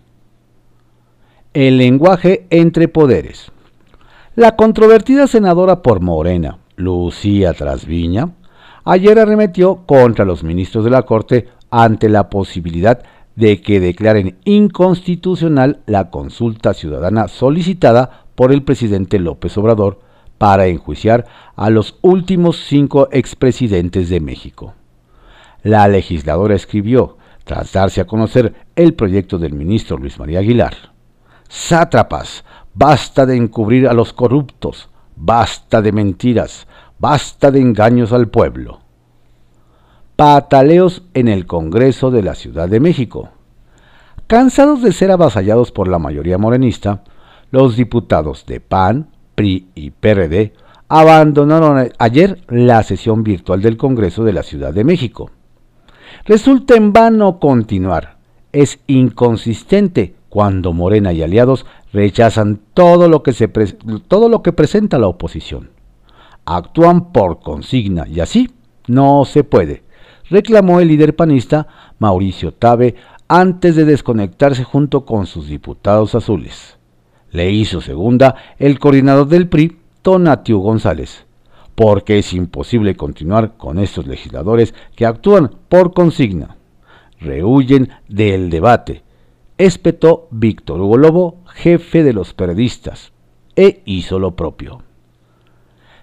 El 1.52 1.78
lenguaje 1.78 2.46
entre 2.50 2.86
poderes. 2.86 3.50
La 4.36 4.54
controvertida 4.54 5.26
senadora 5.26 5.82
por 5.82 6.00
Morena, 6.00 6.58
Lucía 6.76 7.52
Trasviña, 7.52 8.30
ayer 8.84 9.18
arremetió 9.18 9.82
contra 9.86 10.24
los 10.24 10.44
ministros 10.44 10.84
de 10.84 10.90
la 10.90 11.02
Corte 11.02 11.48
ante 11.72 12.08
la 12.08 12.30
posibilidad 12.30 13.02
de 13.34 13.60
que 13.62 13.80
declaren 13.80 14.36
inconstitucional 14.44 15.80
la 15.86 16.10
consulta 16.10 16.74
ciudadana 16.74 17.26
solicitada 17.26 18.22
por 18.36 18.52
el 18.52 18.62
presidente 18.62 19.18
López 19.18 19.58
Obrador 19.58 19.98
para 20.40 20.68
enjuiciar 20.68 21.26
a 21.54 21.68
los 21.68 21.98
últimos 22.00 22.64
cinco 22.64 23.10
expresidentes 23.12 24.08
de 24.08 24.20
México. 24.20 24.72
La 25.62 25.86
legisladora 25.86 26.54
escribió, 26.54 27.18
tras 27.44 27.74
darse 27.74 28.00
a 28.00 28.06
conocer 28.06 28.54
el 28.74 28.94
proyecto 28.94 29.38
del 29.38 29.52
ministro 29.52 29.98
Luis 29.98 30.18
María 30.18 30.38
Aguilar, 30.38 30.72
Sátrapas, 31.46 32.42
basta 32.72 33.26
de 33.26 33.36
encubrir 33.36 33.86
a 33.86 33.92
los 33.92 34.14
corruptos, 34.14 34.88
basta 35.14 35.82
de 35.82 35.92
mentiras, 35.92 36.66
basta 36.98 37.50
de 37.50 37.60
engaños 37.60 38.10
al 38.14 38.28
pueblo. 38.28 38.80
Pataleos 40.16 41.02
en 41.12 41.28
el 41.28 41.44
Congreso 41.44 42.10
de 42.10 42.22
la 42.22 42.34
Ciudad 42.34 42.66
de 42.66 42.80
México. 42.80 43.28
Cansados 44.26 44.80
de 44.80 44.92
ser 44.92 45.10
avasallados 45.10 45.70
por 45.70 45.86
la 45.86 45.98
mayoría 45.98 46.38
morenista, 46.38 47.04
los 47.50 47.76
diputados 47.76 48.46
de 48.46 48.60
PAN, 48.60 49.09
PRI 49.40 49.68
y 49.74 49.90
PRD 49.90 50.52
abandonaron 50.88 51.90
ayer 51.98 52.42
la 52.48 52.82
sesión 52.82 53.22
virtual 53.22 53.62
del 53.62 53.78
Congreso 53.78 54.22
de 54.22 54.34
la 54.34 54.42
Ciudad 54.42 54.74
de 54.74 54.84
México. 54.84 55.30
Resulta 56.26 56.76
en 56.76 56.92
vano 56.92 57.38
continuar. 57.38 58.18
Es 58.52 58.80
inconsistente 58.86 60.14
cuando 60.28 60.74
Morena 60.74 61.14
y 61.14 61.22
aliados 61.22 61.64
rechazan 61.92 62.60
todo 62.74 63.08
lo 63.08 63.22
que, 63.22 63.32
se 63.32 63.48
todo 63.48 64.28
lo 64.28 64.42
que 64.42 64.52
presenta 64.52 64.98
la 64.98 65.08
oposición. 65.08 65.70
Actúan 66.44 67.12
por 67.12 67.40
consigna 67.40 68.06
y 68.06 68.20
así 68.20 68.50
no 68.88 69.24
se 69.24 69.42
puede, 69.42 69.84
reclamó 70.28 70.80
el 70.80 70.88
líder 70.88 71.16
panista 71.16 71.66
Mauricio 71.98 72.52
Tabe 72.52 72.96
antes 73.26 73.74
de 73.74 73.86
desconectarse 73.86 74.64
junto 74.64 75.06
con 75.06 75.26
sus 75.26 75.46
diputados 75.46 76.14
azules. 76.14 76.79
Le 77.32 77.50
hizo 77.50 77.80
segunda 77.80 78.34
el 78.58 78.78
coordinador 78.78 79.28
del 79.28 79.48
PRI, 79.48 79.78
Tonatiu 80.02 80.58
González, 80.60 81.26
porque 81.74 82.18
es 82.18 82.32
imposible 82.32 82.96
continuar 82.96 83.56
con 83.56 83.78
estos 83.78 84.06
legisladores 84.06 84.74
que 84.96 85.06
actúan 85.06 85.50
por 85.68 85.92
consigna. 85.92 86.56
Rehuyen 87.20 87.90
del 88.08 88.50
debate, 88.50 89.02
espetó 89.58 90.26
Víctor 90.30 90.80
Hugo 90.80 90.96
Lobo, 90.96 91.38
jefe 91.46 92.02
de 92.02 92.12
los 92.12 92.32
periodistas, 92.34 93.12
e 93.56 93.82
hizo 93.84 94.18
lo 94.18 94.34
propio. 94.34 94.82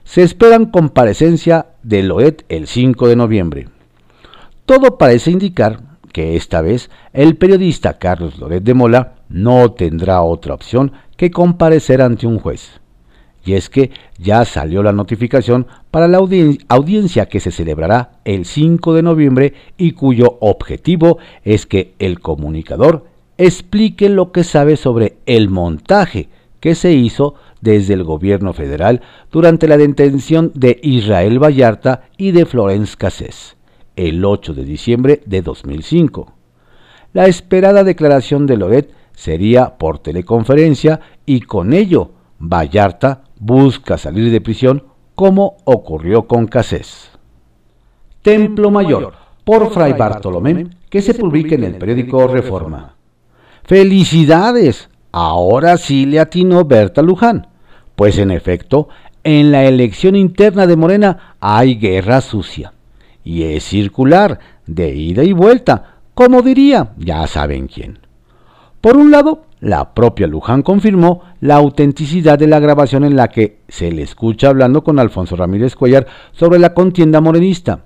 Se 0.04 0.24
esperan 0.24 0.68
comparecencia 0.68 1.68
de 1.84 2.04
Loet 2.04 2.46
el 2.50 2.68
5 2.68 3.08
de 3.08 3.16
noviembre. 3.16 3.68
Todo 4.66 4.98
parece 4.98 5.32
indicar 5.32 5.82
que 6.18 6.36
esta 6.36 6.64
vez 6.64 6.90
el 7.14 7.36
periodista 7.36 8.00
Carlos 8.00 8.40
Loret 8.40 8.64
de 8.64 8.74
Mola 8.74 9.18
no 9.30 9.74
tendrá 9.74 10.24
otra 10.24 10.56
opción 10.56 10.92
que 11.16 11.30
comparecer 11.30 12.02
ante 12.02 12.26
un 12.26 12.40
juez. 12.40 12.82
Y 13.46 13.54
es 13.54 13.70
que 13.70 13.92
ya 14.18 14.44
salió 14.44 14.82
la 14.82 14.94
notificación 14.94 15.68
para 15.92 16.08
la 16.08 16.18
audiencia 16.18 17.28
que 17.28 17.40
se 17.40 17.52
celebrará 17.52 18.14
el 18.26 18.46
5 18.46 18.96
de 18.96 19.04
noviembre 19.04 19.54
y 19.78 19.92
cuyo 19.92 20.40
objetivo 20.42 21.20
es 21.44 21.68
que 21.68 21.94
el 22.00 22.20
comunicador 22.20 23.06
explique 23.38 24.10
lo 24.10 24.32
que 24.32 24.44
sabe 24.44 24.76
sobre 24.76 25.18
el 25.28 25.50
montaje 25.50 26.30
que 26.60 26.74
se 26.74 26.94
hizo 26.94 27.36
desde 27.62 27.94
el 27.94 28.04
gobierno 28.04 28.54
federal 28.54 29.02
durante 29.32 29.68
la 29.68 29.78
detención 29.78 30.52
de 30.56 30.80
Israel 30.82 31.38
Vallarta 31.38 32.10
y 32.18 32.32
de 32.32 32.48
Florence 32.48 32.96
Cassés 32.98 33.57
el 33.98 34.24
8 34.24 34.54
de 34.54 34.64
diciembre 34.64 35.22
de 35.26 35.42
2005. 35.42 36.32
La 37.12 37.26
esperada 37.26 37.84
declaración 37.84 38.46
de 38.48 38.56
Loret 38.56 38.94
sería 39.14 39.78
por 39.78 40.00
teleconferencia 40.00 41.02
y 41.26 41.42
con 41.42 41.74
ello 41.74 42.12
Vallarta 42.40 43.24
busca 43.40 43.98
salir 43.98 44.32
de 44.32 44.40
prisión 44.40 44.84
como 45.16 45.58
ocurrió 45.66 46.28
con 46.28 46.46
Cassés. 46.46 47.10
Templo 48.22 48.70
Mayor, 48.70 49.14
por 49.44 49.72
Fray 49.72 49.94
Bartolomé, 49.94 50.68
que 50.90 51.02
se 51.02 51.16
publica 51.16 51.56
en 51.56 51.64
el 51.64 51.76
periódico 51.76 52.28
Reforma. 52.28 52.96
¡Felicidades! 53.64 54.90
Ahora 55.12 55.78
sí 55.78 56.06
le 56.06 56.20
atinó 56.20 56.66
Berta 56.66 57.02
Luján, 57.02 57.48
pues 57.96 58.20
en 58.20 58.30
efecto, 58.30 58.90
en 59.24 59.52
la 59.52 59.66
elección 59.66 60.16
interna 60.16 60.68
de 60.68 60.76
Morena 60.76 61.36
hay 61.40 61.76
guerra 61.76 62.22
sucia. 62.22 62.74
Y 63.28 63.44
es 63.44 63.66
circular, 63.66 64.40
de 64.66 64.96
ida 64.96 65.22
y 65.22 65.34
vuelta, 65.34 65.98
como 66.14 66.42
diría, 66.42 66.94
ya 66.98 67.28
saben 67.28 67.68
quién. 67.68 68.00
Por 68.80 68.96
un 68.96 69.12
lado, 69.12 69.44
la 69.60 69.94
propia 69.94 70.28
Luján 70.28 70.62
confirmó 70.62 71.24
la 71.42 71.58
autenticidad 71.58 72.40
de 72.40 72.48
la 72.48 72.62
grabación 72.62 73.04
en 73.04 73.18
la 73.18 73.28
que 73.28 73.60
se 73.68 73.92
le 73.92 74.04
escucha 74.04 74.48
hablando 74.48 74.82
con 74.82 74.98
Alfonso 74.98 75.36
Ramírez 75.36 75.76
Cuellar 75.76 76.08
sobre 76.32 76.58
la 76.58 76.74
contienda 76.74 77.20
morenista, 77.20 77.82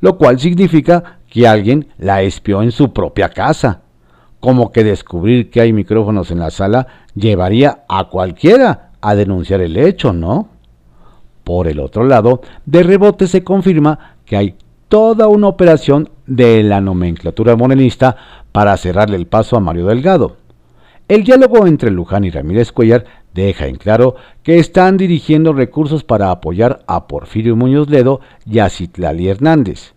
lo 0.00 0.16
cual 0.16 0.38
significa 0.38 1.18
que 1.28 1.48
alguien 1.48 1.88
la 1.98 2.22
espió 2.22 2.62
en 2.62 2.70
su 2.70 2.92
propia 2.92 3.30
casa 3.30 3.80
como 4.38 4.70
que 4.70 4.84
descubrir 4.84 5.50
que 5.50 5.60
hay 5.60 5.72
micrófonos 5.72 6.30
en 6.30 6.38
la 6.38 6.52
sala 6.52 6.86
llevaría 7.16 7.82
a 7.88 8.04
cualquiera 8.10 8.92
a 9.00 9.16
denunciar 9.16 9.60
el 9.60 9.76
hecho, 9.76 10.12
¿no? 10.12 10.50
Por 11.42 11.66
el 11.66 11.80
otro 11.80 12.04
lado, 12.04 12.42
de 12.64 12.84
rebote 12.84 13.26
se 13.26 13.42
confirma 13.42 14.14
que 14.24 14.36
hay 14.36 14.56
toda 14.94 15.26
una 15.26 15.48
operación 15.48 16.08
de 16.24 16.62
la 16.62 16.80
nomenclatura 16.80 17.56
morenista 17.56 18.16
para 18.52 18.76
cerrarle 18.76 19.16
el 19.16 19.26
paso 19.26 19.56
a 19.56 19.60
Mario 19.60 19.86
Delgado. 19.86 20.36
El 21.08 21.24
diálogo 21.24 21.66
entre 21.66 21.90
Luján 21.90 22.22
y 22.22 22.30
Ramírez 22.30 22.70
Cuellar 22.70 23.04
deja 23.34 23.66
en 23.66 23.74
claro 23.74 24.14
que 24.44 24.60
están 24.60 24.96
dirigiendo 24.96 25.52
recursos 25.52 26.04
para 26.04 26.30
apoyar 26.30 26.84
a 26.86 27.08
Porfirio 27.08 27.56
Muñoz 27.56 27.90
Ledo 27.90 28.20
y 28.46 28.60
a 28.60 28.70
Citlali 28.70 29.26
Hernández, 29.26 29.94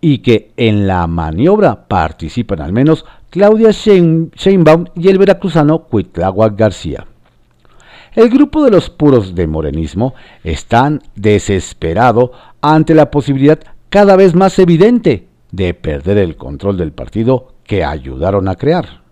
y 0.00 0.18
que 0.18 0.52
en 0.56 0.86
la 0.86 1.04
maniobra 1.08 1.88
participan 1.88 2.60
al 2.60 2.72
menos 2.72 3.06
Claudia 3.30 3.72
Sheinbaum 3.72 4.84
y 4.94 5.08
el 5.08 5.18
veracruzano 5.18 5.80
Cuitláhuac 5.80 6.56
García. 6.56 7.08
El 8.14 8.28
grupo 8.28 8.64
de 8.64 8.70
los 8.70 8.88
puros 8.88 9.34
de 9.34 9.48
morenismo 9.48 10.14
están 10.44 11.02
desesperado 11.16 12.30
ante 12.60 12.94
la 12.94 13.10
posibilidad 13.10 13.58
cada 13.88 14.16
vez 14.16 14.34
más 14.34 14.58
evidente 14.58 15.28
de 15.50 15.74
perder 15.74 16.18
el 16.18 16.36
control 16.36 16.76
del 16.76 16.92
partido 16.92 17.54
que 17.64 17.84
ayudaron 17.84 18.48
a 18.48 18.56
crear. 18.56 19.02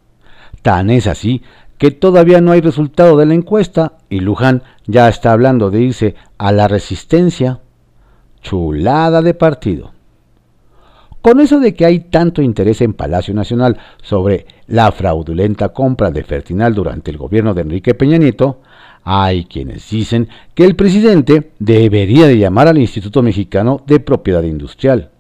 Tan 0.63 0.91
es 0.91 1.07
así 1.07 1.43
que 1.79 1.91
todavía 1.91 2.41
no 2.41 2.53
hay 2.53 2.61
resultado 2.61 3.17
de 3.17 3.27
la 3.27 3.35
encuesta 3.35 3.99
y 4.09 4.21
Luján 4.21 4.63
ya 4.87 5.09
está 5.09 5.33
hablando 5.33 5.71
de 5.71 5.83
irse 5.83 6.15
a 6.39 6.53
la 6.53 6.69
resistencia. 6.69 7.61
Chulada 8.43 9.23
de 9.23 9.35
partido. 9.35 9.93
Con 11.21 11.41
eso 11.41 11.59
de 11.59 11.75
que 11.75 11.85
hay 11.85 12.01
tanto 12.01 12.41
interés 12.41 12.81
en 12.81 12.95
Palacio 12.95 13.35
Nacional 13.35 13.79
sobre 14.01 14.47
la 14.69 14.93
fraudulenta 14.93 15.71
compra 15.71 16.13
de 16.13 16.23
Fertinal 16.23 16.73
durante 16.73 17.11
el 17.11 17.17
gobierno 17.17 17.53
de 17.53 17.63
Enrique 17.63 17.95
Peña 17.95 18.17
Nieto, 18.17 18.61
hay 19.09 19.45
quienes 19.45 19.89
dicen 19.89 20.29
que 20.53 20.65
el 20.65 20.75
presidente 20.75 21.53
debería 21.61 22.27
de 22.27 22.39
llamar 22.39 22.67
al 22.67 22.77
Instituto 22.77 23.23
Mexicano 23.23 23.81
de 23.87 24.01
Propiedad 24.01 24.43
Industrial. 24.43 25.11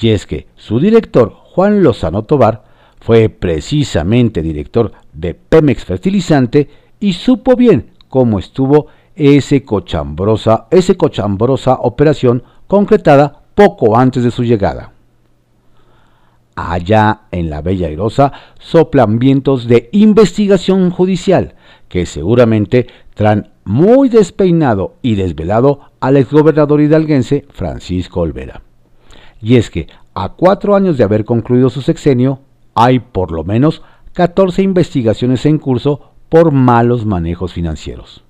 Y 0.00 0.08
es 0.08 0.26
que 0.26 0.48
su 0.56 0.80
director, 0.80 1.32
Juan 1.32 1.84
Lozano 1.84 2.24
Tobar, 2.24 2.64
fue 3.00 3.28
precisamente 3.28 4.42
director 4.42 4.90
de 5.12 5.34
Pemex 5.34 5.84
Fertilizante 5.84 6.68
y 6.98 7.12
supo 7.12 7.54
bien 7.54 7.92
cómo 8.08 8.40
estuvo 8.40 8.88
ese 9.14 9.62
cochambrosa, 9.62 10.66
cochambrosa 10.96 11.74
operación 11.74 12.42
concretada 12.66 13.44
poco 13.54 13.96
antes 13.96 14.24
de 14.24 14.32
su 14.32 14.42
llegada. 14.42 14.90
Allá 16.56 17.22
en 17.30 17.50
la 17.50 17.62
Bella 17.62 17.86
Airosa 17.86 18.32
soplan 18.58 19.20
vientos 19.20 19.68
de 19.68 19.90
investigación 19.92 20.90
judicial 20.90 21.54
que 21.92 22.06
seguramente 22.06 22.86
traen 23.14 23.48
muy 23.64 24.08
despeinado 24.08 24.96
y 25.02 25.14
desvelado 25.14 25.80
al 26.00 26.16
exgobernador 26.16 26.80
hidalguense 26.80 27.46
Francisco 27.50 28.20
Olvera. 28.20 28.62
Y 29.40 29.56
es 29.56 29.70
que 29.70 29.88
a 30.14 30.30
cuatro 30.30 30.74
años 30.74 30.98
de 30.98 31.04
haber 31.04 31.24
concluido 31.24 31.70
su 31.70 31.82
sexenio, 31.82 32.40
hay 32.74 33.00
por 33.00 33.32
lo 33.32 33.44
menos 33.44 33.82
14 34.12 34.62
investigaciones 34.62 35.46
en 35.46 35.58
curso 35.58 36.12
por 36.28 36.52
malos 36.52 37.06
manejos 37.06 37.52
financieros. 37.52 38.24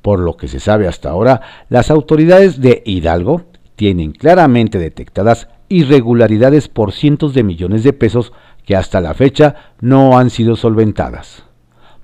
Por 0.00 0.18
lo 0.18 0.36
que 0.36 0.48
se 0.48 0.60
sabe 0.60 0.88
hasta 0.88 1.10
ahora, 1.10 1.40
las 1.68 1.90
autoridades 1.90 2.60
de 2.60 2.82
Hidalgo 2.84 3.42
tienen 3.76 4.12
claramente 4.12 4.78
detectadas 4.78 5.48
irregularidades 5.68 6.68
por 6.68 6.92
cientos 6.92 7.34
de 7.34 7.44
millones 7.44 7.82
de 7.82 7.92
pesos 7.92 8.32
que 8.64 8.76
hasta 8.76 9.00
la 9.00 9.14
fecha 9.14 9.54
no 9.80 10.18
han 10.18 10.30
sido 10.30 10.56
solventadas. 10.56 11.44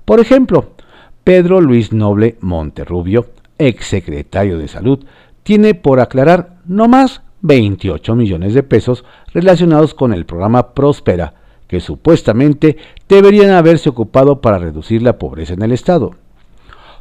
Por 0.05 0.19
ejemplo, 0.19 0.71
Pedro 1.29 1.61
Luis 1.61 1.93
Noble 1.93 2.37
Monterrubio, 2.41 3.27
exsecretario 3.59 4.57
de 4.57 4.67
Salud, 4.67 5.05
tiene 5.43 5.75
por 5.75 5.99
aclarar 5.99 6.57
no 6.65 6.87
más 6.87 7.21
28 7.41 8.15
millones 8.15 8.55
de 8.55 8.63
pesos 8.63 9.05
relacionados 9.31 9.93
con 9.93 10.11
el 10.11 10.25
programa 10.25 10.73
Próspera, 10.73 11.35
que 11.67 11.81
supuestamente 11.81 12.77
deberían 13.07 13.51
haberse 13.51 13.89
ocupado 13.89 14.41
para 14.41 14.57
reducir 14.57 15.03
la 15.03 15.19
pobreza 15.19 15.53
en 15.53 15.61
el 15.61 15.71
Estado. 15.71 16.15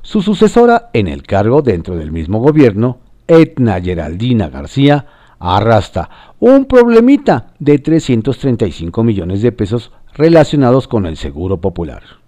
Su 0.03 0.21
sucesora 0.21 0.91
en 0.93 1.09
el 1.09 1.23
cargo 1.23 1.63
dentro 1.63 1.97
del 1.97 2.13
mismo 2.13 2.39
gobierno, 2.41 2.99
Etna 3.29 3.81
Geraldina 3.81 4.51
García, 4.51 5.07
arrastra 5.39 6.35
un 6.39 6.67
problemita 6.67 7.55
de 7.59 7.79
335 7.79 9.03
millones 9.03 9.41
de 9.41 9.53
pesos 9.53 9.91
relacionados 10.13 10.87
con 10.87 11.07
el 11.07 11.17
Seguro 11.17 11.63
Popular. 11.63 12.28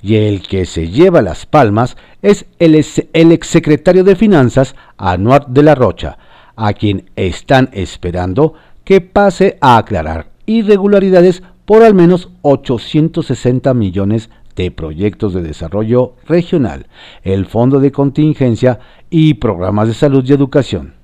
Y 0.00 0.16
el 0.16 0.42
que 0.42 0.64
se 0.64 0.88
lleva 0.88 1.22
las 1.22 1.46
palmas 1.46 1.96
es 2.22 2.46
el, 2.58 2.84
el 3.12 3.32
exsecretario 3.32 4.04
de 4.04 4.16
Finanzas, 4.16 4.76
Anuar 4.96 5.48
de 5.48 5.62
la 5.62 5.74
Rocha, 5.74 6.18
a 6.56 6.72
quien 6.72 7.10
están 7.16 7.68
esperando 7.72 8.54
que 8.84 9.00
pase 9.00 9.58
a 9.60 9.76
aclarar 9.76 10.30
irregularidades 10.46 11.42
por 11.64 11.82
al 11.82 11.94
menos 11.94 12.30
860 12.42 13.74
millones 13.74 14.30
de 14.56 14.70
proyectos 14.70 15.34
de 15.34 15.42
desarrollo 15.42 16.14
regional, 16.26 16.86
el 17.22 17.46
fondo 17.46 17.78
de 17.78 17.92
contingencia 17.92 18.80
y 19.10 19.34
programas 19.34 19.88
de 19.88 19.94
salud 19.94 20.24
y 20.26 20.32
educación. 20.32 20.94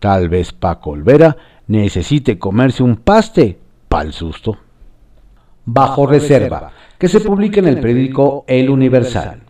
Tal 0.00 0.28
vez 0.28 0.52
Paco 0.52 0.90
Olvera 0.90 1.36
necesite 1.66 2.38
comerse 2.38 2.82
un 2.82 2.96
paste 2.96 3.58
pa'l 3.88 4.12
susto. 4.12 4.58
Bajo 5.66 6.06
reserva, 6.06 6.72
que 6.98 7.08
se 7.08 7.20
publica 7.20 7.60
en 7.60 7.68
el 7.68 7.80
periódico 7.80 8.44
El 8.46 8.70
Universal. 8.70 9.40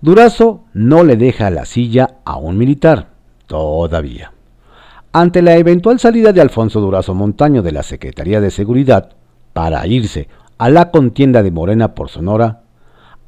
Durazo 0.00 0.64
no 0.72 1.04
le 1.04 1.16
deja 1.16 1.50
la 1.50 1.66
silla 1.66 2.18
a 2.24 2.36
un 2.36 2.56
militar, 2.56 3.10
todavía. 3.46 4.32
Ante 5.12 5.42
la 5.42 5.56
eventual 5.56 5.98
salida 5.98 6.32
de 6.32 6.40
Alfonso 6.40 6.80
Durazo 6.80 7.14
Montaño 7.14 7.62
de 7.62 7.72
la 7.72 7.82
Secretaría 7.82 8.40
de 8.40 8.50
Seguridad 8.50 9.10
para 9.52 9.86
irse 9.86 10.28
a 10.56 10.70
la 10.70 10.90
contienda 10.90 11.42
de 11.42 11.50
Morena 11.50 11.94
por 11.94 12.08
Sonora, 12.08 12.62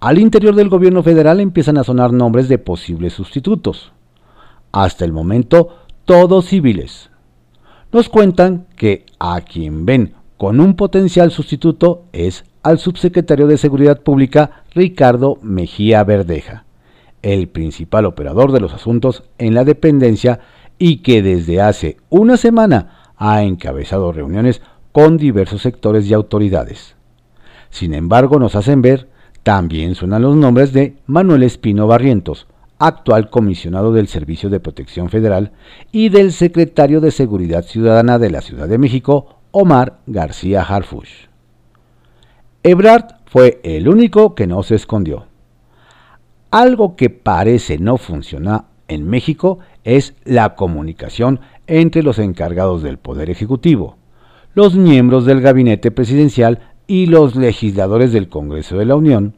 al 0.01 0.19
interior 0.19 0.55
del 0.55 0.69
gobierno 0.69 1.03
federal 1.03 1.41
empiezan 1.41 1.79
a 1.79 1.85
sonar 1.85 2.13
nombres 2.13 2.49
de 2.49 2.59
posibles 2.59 3.13
sustitutos. 3.13 3.93
Hasta 4.71 5.05
el 5.05 5.13
momento, 5.13 5.77
todos 6.05 6.47
civiles. 6.47 7.11
Nos 7.93 8.09
cuentan 8.09 8.67
que 8.77 9.05
a 9.19 9.41
quien 9.43 9.85
ven 9.85 10.15
con 10.43 10.59
un 10.59 10.75
potencial 10.75 11.31
sustituto 11.31 12.07
es 12.13 12.45
al 12.65 12.81
subsecretario 12.81 13.47
de 13.47 13.57
Seguridad 13.57 14.01
Pública 14.01 14.65
Ricardo 14.75 15.39
Mejía 15.41 16.03
Verdeja, 16.03 16.65
el 17.23 17.47
principal 17.47 18.07
operador 18.07 18.51
de 18.51 18.59
los 18.59 18.75
asuntos 18.75 19.23
en 19.39 19.55
la 19.55 19.63
dependencia 19.63 20.41
y 20.79 20.97
que 20.97 21.23
desde 21.23 21.61
hace 21.61 21.99
una 22.11 22.37
semana 22.37 23.13
ha 23.17 23.45
encabezado 23.45 24.11
reuniones 24.11 24.63
con 24.91 25.17
diversos 25.17 25.63
sectores 25.63 26.09
y 26.09 26.13
autoridades. 26.13 26.97
Sin 27.71 27.95
embargo, 27.95 28.41
nos 28.41 28.57
hacen 28.57 28.83
ver, 28.83 29.09
también 29.45 29.95
suenan 29.95 30.23
los 30.23 30.35
nombres 30.35 30.73
de 30.73 30.97
Manuel 31.07 31.45
Espino 31.45 31.87
Barrientos, 31.87 32.49
actual 32.81 33.31
comisionado 33.31 33.93
del 33.93 34.09
Servicio 34.09 34.51
de 34.51 34.59
Protección 34.59 35.09
Federal, 35.09 35.53
y 35.93 36.09
del 36.09 36.33
secretario 36.33 37.01
de 37.01 37.13
Seguridad 37.13 37.63
Ciudadana 37.63 38.19
de 38.19 38.31
la 38.31 38.41
Ciudad 38.41 38.67
de 38.67 38.79
México, 38.79 39.37
Omar 39.55 39.99
García 40.07 40.63
Harfush. 40.63 41.27
Ebrard 42.63 43.17
fue 43.27 43.61
el 43.63 43.87
único 43.87 44.35
que 44.35 44.47
no 44.47 44.63
se 44.63 44.77
escondió. 44.77 45.27
Algo 46.51 46.97
que 46.97 47.11
parece 47.11 47.77
no 47.77 47.99
funcionar 47.99 48.65
en 48.89 49.07
México 49.07 49.59
es 49.85 50.15
la 50.25 50.55
comunicación 50.55 51.41
entre 51.67 52.03
los 52.03 52.19
encargados 52.19 52.83
del 52.83 52.99
Poder 52.99 53.29
Ejecutivo, 53.29 53.99
los 54.55 54.75
miembros 54.75 55.27
del 55.27 55.43
gabinete 55.43 55.91
presidencial 55.91 56.61
y 56.87 57.07
los 57.07 57.37
legisladores 57.37 58.13
del 58.13 58.31
Congreso 58.31 58.79
de 58.79 58.87
la 58.87 58.97
Unión, 58.97 59.37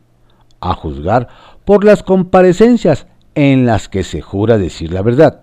a 0.61 0.75
juzgar 0.75 1.27
por 1.65 1.85
las 1.85 2.05
comparecencias 2.05 3.09
en 3.35 3.67
las 3.67 3.89
que 3.89 4.05
se 4.05 4.21
jura 4.21 4.59
decir 4.59 4.93
la 4.93 5.03
verdad. 5.03 5.43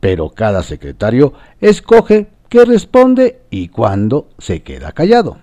Pero 0.00 0.30
cada 0.30 0.64
secretario 0.64 1.34
escoge 1.60 2.31
qué 2.52 2.66
responde 2.66 3.40
y 3.48 3.68
cuándo 3.68 4.28
se 4.36 4.62
queda 4.62 4.92
callado. 4.92 5.38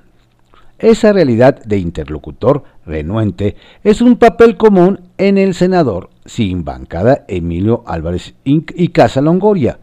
Esa 0.77 1.11
realidad 1.11 1.59
de 1.65 1.79
interlocutor 1.79 2.65
renuente 2.85 3.55
es 3.83 4.01
un 4.01 4.17
papel 4.17 4.57
común 4.57 5.09
en 5.17 5.39
el 5.39 5.55
senador 5.55 6.11
sin 6.27 6.63
bancada 6.63 7.25
Emilio 7.27 7.83
Álvarez 7.87 8.35
y 8.43 8.89
Casa 8.89 9.21
Longoria, 9.21 9.79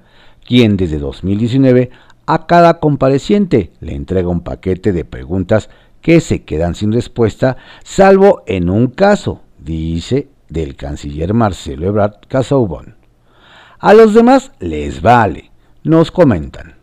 quien 0.47 0.77
desde 0.77 1.01
2019 1.01 1.91
a 2.27 2.47
cada 2.47 2.79
compareciente 2.79 3.73
le 3.81 3.97
entrega 3.97 4.29
un 4.29 4.43
paquete 4.43 4.93
de 4.93 5.05
preguntas 5.05 5.69
que 6.03 6.21
se 6.21 6.45
quedan 6.45 6.77
sin 6.77 6.93
respuesta, 6.93 7.57
salvo 7.83 8.45
en 8.47 8.71
un 8.71 8.87
caso, 8.87 9.41
dice 9.59 10.29
del 10.49 10.77
canciller 10.77 11.35
Marcelo 11.35 11.89
Ebrard 11.89 12.21
Casaubon. 12.29 12.95
A 13.81 13.95
los 13.95 14.15
demás 14.15 14.53
les 14.61 15.03
vale, 15.03 15.51
nos 15.83 16.13
comentan. 16.13 16.76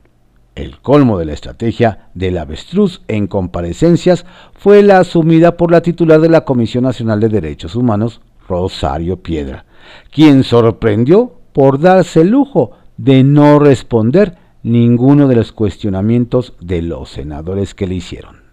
El 0.55 0.77
colmo 0.79 1.17
de 1.17 1.25
la 1.25 1.33
estrategia 1.33 2.09
del 2.13 2.37
avestruz 2.37 3.01
en 3.07 3.25
comparecencias 3.25 4.25
fue 4.53 4.83
la 4.83 4.99
asumida 4.99 5.57
por 5.57 5.71
la 5.71 5.81
titular 5.81 6.21
de 6.21 6.29
la 6.29 6.45
Comisión 6.45 6.83
Nacional 6.83 7.19
de 7.19 7.29
Derechos 7.29 7.75
Humanos, 7.75 8.21
Rosario 8.47 9.17
Piedra, 9.23 9.65
quien 10.11 10.43
sorprendió 10.43 11.33
por 11.53 11.79
darse 11.79 12.21
el 12.21 12.29
lujo 12.29 12.71
de 12.97 13.23
no 13.23 13.57
responder 13.57 14.37
ninguno 14.61 15.27
de 15.27 15.35
los 15.35 15.51
cuestionamientos 15.51 16.53
de 16.59 16.83
los 16.83 17.09
senadores 17.09 17.73
que 17.73 17.87
le 17.87 17.95
hicieron. 17.95 18.43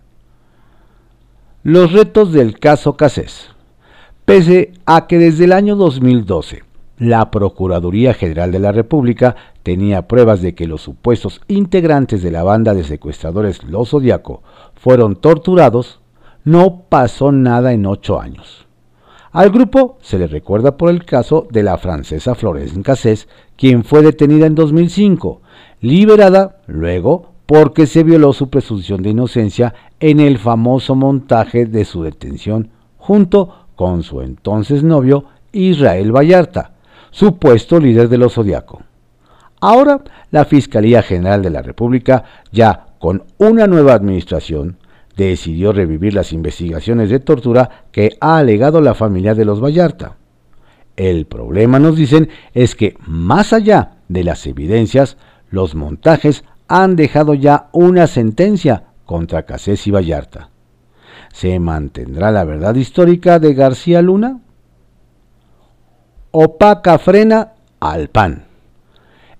Los 1.63 1.93
retos 1.93 2.33
del 2.33 2.59
caso 2.59 2.97
Casés. 2.97 3.51
Pese 4.25 4.73
a 4.87 5.07
que 5.07 5.19
desde 5.19 5.45
el 5.45 5.53
año 5.53 5.77
2012 5.77 6.69
la 7.01 7.31
Procuraduría 7.31 8.13
General 8.13 8.53
de 8.53 8.59
la 8.59 8.73
República 8.73 9.35
tenía 9.63 10.07
pruebas 10.07 10.43
de 10.43 10.55
que 10.55 10.69
los 10.69 10.83
supuestos 10.83 11.41
integrantes 11.49 12.23
de 12.23 12.31
la 12.31 12.43
banda 12.43 12.75
de 12.75 12.85
secuestradores 12.85 13.65
Los 13.65 13.91
Zodiaco 13.91 14.43
fueron 14.75 15.17
torturados, 15.17 16.01
no 16.45 16.83
pasó 16.91 17.33
nada 17.33 17.73
en 17.73 17.87
ocho 17.87 18.21
años. 18.21 18.67
Al 19.33 19.51
grupo 19.51 19.97
se 20.03 20.19
le 20.19 20.27
recuerda 20.27 20.77
por 20.77 20.91
el 20.91 21.07
caso 21.07 21.49
de 21.51 21.63
la 21.63 21.79
francesa 21.79 22.35
Florence 22.35 22.81
Cassés, 22.83 23.29
quien 23.57 23.83
fue 23.83 24.03
detenida 24.03 24.47
en 24.47 24.55
2005, 24.55 25.41
liberada 25.81 26.59
luego 26.67 27.31
porque 27.47 27.87
se 27.87 28.03
violó 28.03 28.35
su 28.35 28.51
presunción 28.51 29.03
de 29.03 29.11
inocencia 29.11 29.75
en 30.01 30.21
el 30.21 30.39
famoso 30.39 30.95
montaje 30.95 31.65
de 31.65 31.87
su 31.87 32.03
detención 32.03 32.71
junto 32.99 33.67
con 33.75 34.03
su 34.03 34.21
entonces 34.21 34.83
novio 34.83 35.25
Israel 35.53 36.15
Vallarta, 36.15 36.75
supuesto 37.11 37.79
líder 37.79 38.09
de 38.09 38.18
los 38.18 38.35
Zodiaco. 38.35 38.83
Ahora, 39.61 40.01
la 40.31 40.44
Fiscalía 40.44 41.03
General 41.03 41.42
de 41.42 41.51
la 41.51 41.62
República, 41.62 42.25
ya 42.51 42.87
con 42.99 43.25
una 43.38 43.66
nueva 43.66 43.94
administración, 43.94 44.79
decidió 45.16 45.73
revivir 45.73 46.14
las 46.14 46.33
investigaciones 46.33 47.11
de 47.11 47.20
tortura 47.20 47.85
que 47.92 48.16
ha 48.20 48.38
alegado 48.38 48.81
la 48.81 48.94
familia 48.94 49.35
de 49.35 49.44
los 49.44 49.62
Vallarta. 49.62 50.16
El 50.96 51.27
problema, 51.27 51.79
nos 51.79 51.96
dicen, 51.96 52.31
es 52.55 52.75
que 52.75 52.96
más 53.07 53.53
allá 53.53 53.96
de 54.09 54.25
las 54.25 54.46
evidencias, 54.46 55.16
los 55.51 55.75
montajes 55.75 56.44
han 56.68 56.96
dejado 56.96 57.35
ya 57.35 57.68
una 57.73 58.07
sentencia 58.07 58.85
contra 59.05 59.42
Casés 59.42 59.87
y 59.87 59.90
Vallarta. 59.90 60.51
¿Se 61.33 61.59
mantendrá 61.59 62.31
la 62.31 62.44
verdad 62.44 62.75
histórica 62.75 63.38
de 63.38 63.55
García 63.55 64.03
Luna? 64.03 64.40
Opaca 66.33 66.97
frena 67.01 67.55
al 67.81 68.09
PAN. 68.09 68.45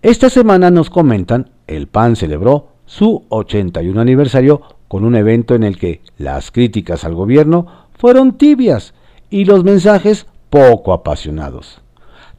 Esta 0.03 0.29
semana 0.29 0.72
nos 0.72 0.90
comentan, 0.90 1.50
el 1.68 1.87
PAN 1.87 2.16
celebró 2.16 2.70
su 2.85 3.26
81 3.29 4.00
aniversario 4.00 4.61
con 4.88 5.05
un 5.05 5.14
evento 5.14 5.55
en 5.55 5.62
el 5.62 5.79
que 5.79 6.00
las 6.18 6.50
críticas 6.50 7.05
al 7.05 7.14
gobierno 7.14 7.87
fueron 7.96 8.37
tibias 8.37 8.92
y 9.31 9.44
los 9.44 9.62
mensajes 9.62 10.26
poco 10.48 10.92
apasionados. 10.92 11.81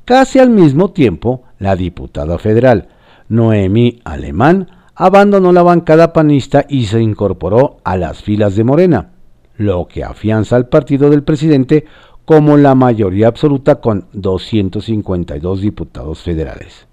Casi 0.03 0.39
al 0.39 0.49
mismo 0.49 0.91
tiempo, 0.91 1.43
la 1.57 1.77
diputada 1.77 2.37
federal, 2.37 2.89
Noemí 3.29 4.01
Alemán, 4.03 4.67
abandonó 4.95 5.53
la 5.53 5.63
bancada 5.63 6.11
panista 6.11 6.65
y 6.67 6.87
se 6.87 7.01
incorporó 7.01 7.77
a 7.85 7.95
las 7.95 8.21
filas 8.21 8.57
de 8.57 8.65
Morena, 8.65 9.11
lo 9.55 9.87
que 9.87 10.03
afianza 10.03 10.57
al 10.57 10.67
partido 10.67 11.09
del 11.09 11.23
presidente 11.23 11.85
como 12.25 12.57
la 12.57 12.75
mayoría 12.75 13.27
absoluta 13.27 13.75
con 13.81 14.07
252 14.13 15.61
diputados 15.61 16.21
federales. 16.21 16.87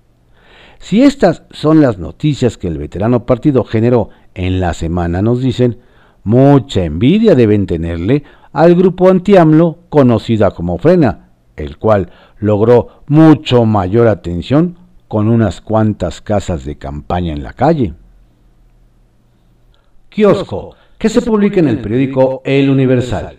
Si 0.78 1.02
estas 1.02 1.42
son 1.50 1.80
las 1.80 1.98
noticias 1.98 2.56
que 2.56 2.68
el 2.68 2.78
veterano 2.78 3.26
partido 3.26 3.64
generó 3.64 4.10
en 4.34 4.60
la 4.60 4.74
semana, 4.74 5.22
nos 5.22 5.40
dicen, 5.40 5.78
mucha 6.24 6.84
envidia 6.84 7.34
deben 7.34 7.66
tenerle 7.66 8.24
al 8.52 8.74
grupo 8.74 9.08
anti-AMLO 9.08 9.78
conocida 9.88 10.52
como 10.52 10.78
Frena, 10.78 11.30
el 11.56 11.78
cual 11.78 12.10
logró 12.38 13.02
mucho 13.06 13.64
mayor 13.64 14.08
atención 14.08 14.76
con 15.08 15.28
unas 15.28 15.60
cuantas 15.60 16.20
casas 16.20 16.64
de 16.64 16.76
campaña 16.76 17.32
en 17.32 17.42
la 17.42 17.52
calle. 17.52 17.94
Kiosco, 20.10 20.74
que 20.98 21.08
se 21.08 21.22
publica 21.22 21.60
en 21.60 21.68
el 21.68 21.80
periódico 21.80 22.42
El 22.44 22.70
Universal. 22.70 23.38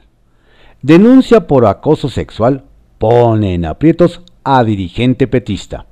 Denuncia 0.81 1.45
por 1.45 1.65
acoso 1.65 2.07
sexual 2.07 2.63
pone 2.99 3.53
en 3.53 3.65
aprietos 3.65 4.21
a 4.45 4.63
dirigente 4.63 5.27
petista. 5.27 5.87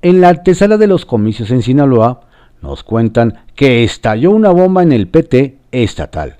En 0.00 0.22
la 0.22 0.30
antesala 0.30 0.78
de 0.78 0.86
los 0.86 1.04
comicios 1.04 1.50
en 1.50 1.60
Sinaloa, 1.60 2.22
nos 2.62 2.82
cuentan 2.82 3.44
que 3.54 3.84
estalló 3.84 4.30
una 4.30 4.48
bomba 4.50 4.82
en 4.82 4.92
el 4.92 5.06
PT 5.06 5.58
estatal, 5.70 6.38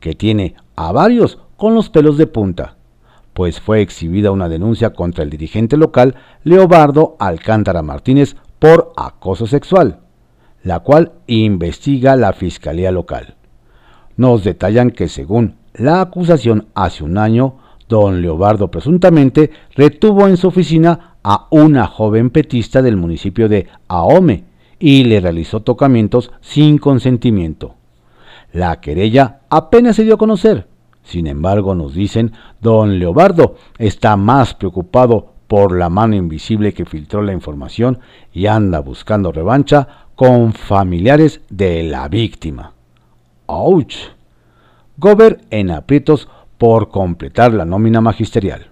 que 0.00 0.14
tiene 0.14 0.54
a 0.76 0.92
varios 0.92 1.38
con 1.58 1.74
los 1.74 1.90
pelos 1.90 2.16
de 2.16 2.26
punta, 2.26 2.76
pues 3.34 3.60
fue 3.60 3.82
exhibida 3.82 4.30
una 4.30 4.48
denuncia 4.48 4.94
contra 4.94 5.24
el 5.24 5.30
dirigente 5.30 5.76
local 5.76 6.14
Leobardo 6.42 7.16
Alcántara 7.18 7.82
Martínez 7.82 8.34
por 8.58 8.94
acoso 8.96 9.46
sexual, 9.46 10.00
la 10.62 10.80
cual 10.80 11.12
investiga 11.26 12.16
la 12.16 12.32
Fiscalía 12.32 12.90
Local. 12.90 13.34
nos 14.16 14.42
detallan 14.44 14.90
que 14.90 15.08
según 15.08 15.56
la 15.74 16.00
acusación 16.00 16.68
hace 16.74 17.04
un 17.04 17.18
año, 17.18 17.56
don 17.88 18.22
Leobardo 18.22 18.70
presuntamente 18.70 19.50
retuvo 19.74 20.26
en 20.26 20.36
su 20.36 20.48
oficina 20.48 21.16
a 21.22 21.48
una 21.50 21.86
joven 21.86 22.30
petista 22.30 22.80
del 22.80 22.96
municipio 22.96 23.48
de 23.48 23.66
Ahome 23.88 24.44
y 24.78 25.04
le 25.04 25.20
realizó 25.20 25.60
tocamientos 25.60 26.30
sin 26.40 26.78
consentimiento. 26.78 27.74
La 28.52 28.80
querella 28.80 29.40
apenas 29.50 29.96
se 29.96 30.04
dio 30.04 30.14
a 30.14 30.18
conocer. 30.18 30.68
Sin 31.02 31.26
embargo, 31.26 31.74
nos 31.74 31.94
dicen, 31.94 32.32
don 32.60 32.98
Leobardo 32.98 33.56
está 33.78 34.16
más 34.16 34.54
preocupado 34.54 35.32
por 35.48 35.76
la 35.76 35.90
mano 35.90 36.14
invisible 36.14 36.72
que 36.72 36.86
filtró 36.86 37.20
la 37.20 37.32
información 37.32 37.98
y 38.32 38.46
anda 38.46 38.80
buscando 38.80 39.32
revancha 39.32 40.06
con 40.14 40.52
familiares 40.52 41.42
de 41.50 41.82
la 41.82 42.08
víctima. 42.08 42.72
¡Auch! 43.46 44.14
Gober 44.96 45.40
en 45.50 45.70
aprietos 45.70 46.28
por 46.58 46.88
completar 46.88 47.52
la 47.52 47.64
nómina 47.64 48.00
magisterial. 48.00 48.68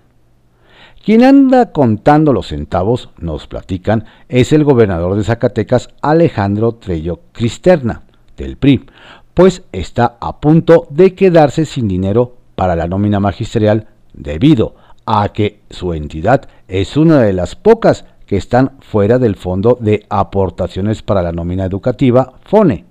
Quien 1.05 1.25
anda 1.25 1.73
contando 1.73 2.33
los 2.33 2.49
centavos, 2.49 3.11
nos 3.19 3.49
platican, 3.49 4.05
es 4.29 4.53
el 4.53 4.63
gobernador 4.63 5.17
de 5.17 5.25
Zacatecas, 5.25 5.89
Alejandro 6.01 6.77
Trello 6.77 7.21
Cristerna, 7.33 8.03
del 8.37 8.57
PRI, 8.57 8.87
pues 9.35 9.63
está 9.73 10.17
a 10.21 10.41
punto 10.41 10.87
de 10.91 11.15
quedarse 11.15 11.65
sin 11.65 11.89
dinero 11.89 12.37
para 12.55 12.77
la 12.77 12.87
nómina 12.87 13.19
magisterial 13.19 13.89
debido 14.13 14.77
a 15.07 15.29
que 15.31 15.61
su 15.71 15.93
entidad 15.93 16.49
es 16.69 16.97
una 16.97 17.21
de 17.21 17.33
las 17.33 17.57
pocas 17.57 18.05
que 18.27 18.37
están 18.37 18.79
fuera 18.81 19.19
del 19.19 19.37
Fondo 19.37 19.77
de 19.81 20.07
Aportaciones 20.09 21.03
para 21.03 21.23
la 21.23 21.33
Nómina 21.33 21.65
Educativa, 21.65 22.35
FONE, 22.45 22.85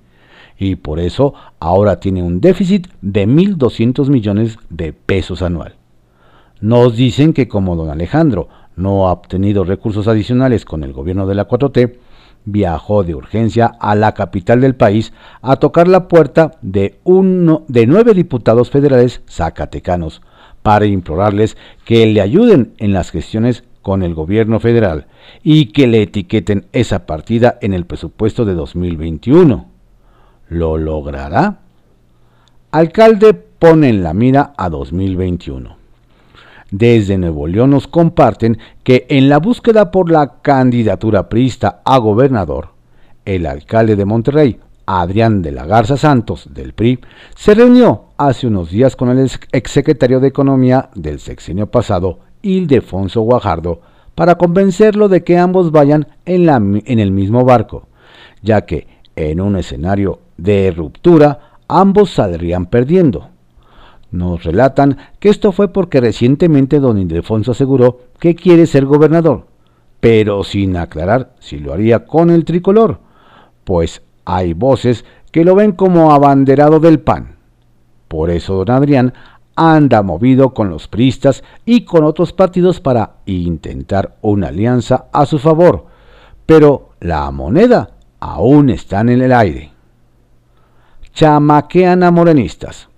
y 0.62 0.76
por 0.76 1.00
eso 1.00 1.34
ahora 1.60 2.00
tiene 2.00 2.22
un 2.22 2.40
déficit 2.40 2.88
de 3.02 3.28
1.200 3.28 4.10
millones 4.10 4.60
de 4.70 4.94
pesos 4.94 5.42
anual. 5.42 5.74
Nos 6.60 6.96
dicen 6.96 7.34
que 7.34 7.48
como 7.48 7.76
don 7.76 7.90
Alejandro 7.90 8.48
no 8.76 9.08
ha 9.08 9.12
obtenido 9.12 9.64
recursos 9.64 10.08
adicionales 10.08 10.64
con 10.64 10.84
el 10.84 10.94
gobierno 10.94 11.26
de 11.26 11.34
la 11.34 11.48
4T, 11.48 11.96
viajó 12.46 13.04
de 13.04 13.16
urgencia 13.16 13.72
a 13.80 13.96
la 13.96 14.14
capital 14.14 14.62
del 14.62 14.76
país 14.76 15.14
a 15.42 15.56
tocar 15.56 15.88
la 15.88 16.08
puerta 16.08 16.52
de, 16.62 17.00
uno, 17.06 17.64
de 17.68 17.88
nueve 17.88 18.14
diputados 18.14 18.70
federales 18.70 19.24
zacatecanos 19.28 20.22
para 20.62 20.86
implorarles 20.86 21.58
que 21.86 22.06
le 22.06 22.22
ayuden 22.22 22.74
en 22.78 22.94
las 22.94 23.10
gestiones 23.10 23.64
con 23.82 24.04
el 24.04 24.14
gobierno 24.14 24.60
federal 24.60 25.08
y 25.42 25.68
que 25.68 25.88
le 25.88 26.04
etiqueten 26.04 26.68
esa 26.72 27.08
partida 27.08 27.58
en 27.62 27.74
el 27.74 27.86
presupuesto 27.86 28.46
de 28.46 28.54
2021. 28.54 29.71
¿Lo 30.52 30.78
logrará? 30.78 31.60
Alcalde 32.72 33.34
pone 33.34 33.88
en 33.88 34.04
la 34.04 34.14
mira 34.14 34.52
a 34.58 34.68
2021. 34.68 35.78
Desde 36.70 37.18
Nuevo 37.18 37.48
León 37.48 37.70
nos 37.70 37.88
comparten 37.88 38.58
que 38.84 39.06
en 39.08 39.30
la 39.30 39.38
búsqueda 39.38 39.92
por 39.92 40.12
la 40.12 40.42
candidatura 40.42 41.30
priista 41.30 41.80
a 41.86 41.98
gobernador, 42.00 42.72
el 43.24 43.46
alcalde 43.46 43.96
de 43.96 44.04
Monterrey, 44.04 44.60
Adrián 44.86 45.42
de 45.42 45.54
la 45.54 45.66
Garza 45.66 45.96
Santos, 45.96 46.50
del 46.54 46.74
PRI, 46.74 47.00
se 47.34 47.56
reunió 47.56 48.08
hace 48.18 48.46
unos 48.46 48.72
días 48.72 48.98
con 48.98 49.08
el 49.08 49.32
exsecretario 49.54 50.20
de 50.20 50.28
Economía 50.28 50.90
del 50.96 51.22
sexenio 51.22 51.68
pasado, 51.68 52.20
Ildefonso 52.42 53.22
Guajardo, 53.22 53.80
para 54.16 54.36
convencerlo 54.36 55.08
de 55.08 55.24
que 55.24 55.38
ambos 55.38 55.72
vayan 55.72 56.08
en, 56.26 57.00
el 57.00 57.12
mismo 57.12 57.46
barco, 57.46 57.88
ya 58.42 58.66
que 58.66 58.88
en 59.16 59.40
un 59.40 59.56
escenario 59.56 60.20
de 60.42 60.72
ruptura 60.72 61.52
ambos 61.68 62.12
saldrían 62.12 62.66
perdiendo. 62.66 63.30
Nos 64.12 64.44
relatan 64.44 64.98
que 65.20 65.30
esto 65.30 65.52
fue 65.52 65.70
porque 65.70 66.02
recientemente 66.02 66.80
don 66.80 66.98
Ildefonso 66.98 67.52
aseguró 67.52 68.00
que 68.20 68.36
quiere 68.36 68.66
ser 68.66 68.86
gobernador, 68.86 69.46
pero 70.00 70.44
sin 70.44 70.76
aclarar 70.76 71.34
si 71.40 71.60
lo 71.60 71.74
haría 71.74 72.06
con 72.06 72.30
el 72.30 72.44
tricolor, 72.44 73.00
pues 73.64 74.02
hay 74.26 74.54
voces 74.54 75.06
que 75.32 75.46
lo 75.46 75.56
ven 75.56 75.72
como 75.72 76.12
abanderado 76.12 76.80
del 76.80 77.00
PAN. 77.00 77.36
Por 78.08 78.32
eso 78.32 78.56
don 78.56 78.72
Adrián 78.72 79.14
anda 79.56 80.02
movido 80.02 80.54
con 80.54 80.70
los 80.70 80.88
priistas 80.88 81.44
y 81.66 81.86
con 81.86 82.04
otros 82.04 82.34
partidos 82.34 82.82
para 82.82 83.18
intentar 83.26 84.18
una 84.22 84.48
alianza 84.48 85.06
a 85.14 85.26
su 85.26 85.40
favor, 85.40 85.86
pero 86.46 86.90
la 87.00 87.32
moneda 87.32 87.92
aún 88.20 88.70
está 88.70 89.02
en 89.02 89.10
el 89.10 89.32
aire. 89.32 89.71
Chamaquean 91.14 92.04
a 92.04 92.12
morenistas. 92.12 92.90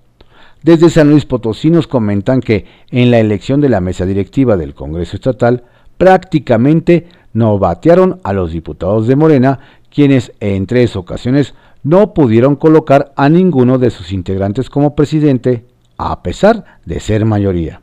Desde 0.61 0.89
San 0.89 1.09
Luis 1.09 1.25
Potosí 1.25 1.69
nos 1.69 1.87
comentan 1.87 2.39
que 2.39 2.65
en 2.89 3.11
la 3.11 3.19
elección 3.19 3.59
de 3.59 3.69
la 3.69 3.81
mesa 3.81 4.05
directiva 4.05 4.55
del 4.55 4.73
Congreso 4.73 5.17
Estatal 5.17 5.63
prácticamente 5.97 7.07
no 7.33 7.59
batearon 7.59 8.21
a 8.23 8.33
los 8.33 8.51
diputados 8.51 9.07
de 9.07 9.15
Morena, 9.15 9.59
quienes 9.93 10.31
en 10.39 10.65
tres 10.65 10.95
ocasiones 10.95 11.53
no 11.83 12.13
pudieron 12.13 12.55
colocar 12.55 13.13
a 13.15 13.27
ninguno 13.29 13.77
de 13.77 13.89
sus 13.89 14.11
integrantes 14.13 14.69
como 14.69 14.95
presidente, 14.95 15.65
a 15.97 16.23
pesar 16.23 16.79
de 16.85 16.99
ser 16.99 17.25
mayoría. 17.25 17.82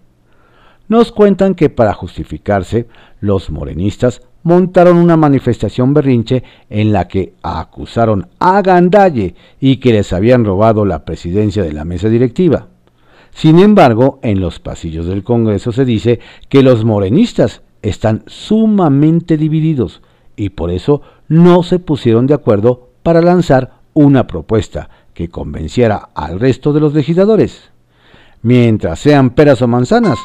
Nos 0.91 1.13
cuentan 1.13 1.55
que 1.55 1.71
para 1.71 1.95
justificarse, 1.95 2.89
los 3.21 3.49
morenistas 3.49 4.23
montaron 4.43 4.97
una 4.97 5.17
manifestación 5.17 5.95
berrinche 5.95 6.43
en 6.69 6.93
la 6.93 7.07
que 7.07 7.35
acusaron 7.45 8.27
a 8.41 8.61
Gandalle 8.61 9.37
y 9.61 9.77
que 9.77 9.93
les 9.93 10.13
habían 10.13 10.45
robado 10.45 10.85
la 10.85 11.05
presidencia 11.05 11.63
de 11.63 11.73
la 11.73 11.85
mesa 11.85 12.09
directiva. 12.09 12.67
Sin 13.31 13.61
embargo, 13.61 14.19
en 14.25 14.41
los 14.41 14.59
pasillos 14.59 15.07
del 15.07 15.23
Congreso 15.23 15.71
se 15.71 15.85
dice 15.85 16.19
que 16.49 16.65
los 16.65 16.85
morenistas 16.85 17.63
están 17.83 18.25
sumamente 18.27 19.37
divididos 19.37 20.03
y 20.35 20.49
por 20.49 20.73
eso 20.73 21.03
no 21.29 21.63
se 21.63 21.79
pusieron 21.79 22.27
de 22.27 22.35
acuerdo 22.35 22.89
para 23.05 23.23
lanzar 23.23 23.75
una 23.95 24.27
propuesta 24.27 24.91
que 25.15 25.29
convenciera 25.29 26.09
al 26.17 26.41
resto 26.41 26.73
de 26.73 26.81
los 26.81 26.95
legisladores. 26.95 27.71
Mientras 28.43 28.99
sean 28.99 29.31
peras 29.31 29.63
o 29.63 29.69
manzanas, 29.69 30.19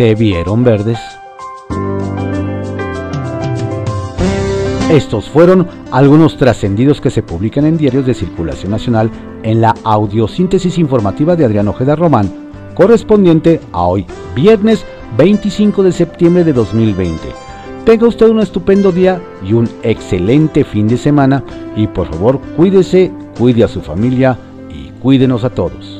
se 0.00 0.14
vieron 0.14 0.64
verdes. 0.64 0.98
Estos 4.90 5.28
fueron 5.28 5.68
algunos 5.90 6.38
trascendidos 6.38 7.02
que 7.02 7.10
se 7.10 7.22
publican 7.22 7.66
en 7.66 7.76
diarios 7.76 8.06
de 8.06 8.14
circulación 8.14 8.70
nacional 8.70 9.10
en 9.42 9.60
la 9.60 9.74
audiosíntesis 9.84 10.78
informativa 10.78 11.36
de 11.36 11.44
Adrián 11.44 11.68
Ojeda 11.68 11.96
Román, 11.96 12.32
correspondiente 12.74 13.60
a 13.72 13.82
hoy, 13.82 14.06
viernes 14.34 14.86
25 15.18 15.82
de 15.82 15.92
septiembre 15.92 16.44
de 16.44 16.54
2020. 16.54 17.20
Tenga 17.84 18.08
usted 18.08 18.30
un 18.30 18.40
estupendo 18.40 18.92
día 18.92 19.20
y 19.46 19.52
un 19.52 19.68
excelente 19.82 20.64
fin 20.64 20.88
de 20.88 20.96
semana 20.96 21.44
y 21.76 21.86
por 21.88 22.08
favor 22.08 22.40
cuídese, 22.56 23.12
cuide 23.36 23.64
a 23.64 23.68
su 23.68 23.82
familia 23.82 24.38
y 24.70 24.92
cuídenos 25.02 25.44
a 25.44 25.50
todos. 25.50 25.99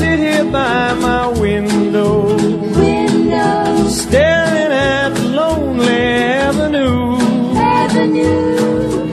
Sit 0.00 0.18
here 0.18 0.44
by 0.44 0.94
my 0.94 1.26
window, 1.44 2.34
window. 2.80 3.88
staring 3.88 4.72
at 4.72 5.10
the 5.10 5.24
lonely 5.40 6.02
avenue, 6.48 7.16
avenue. 7.56 9.10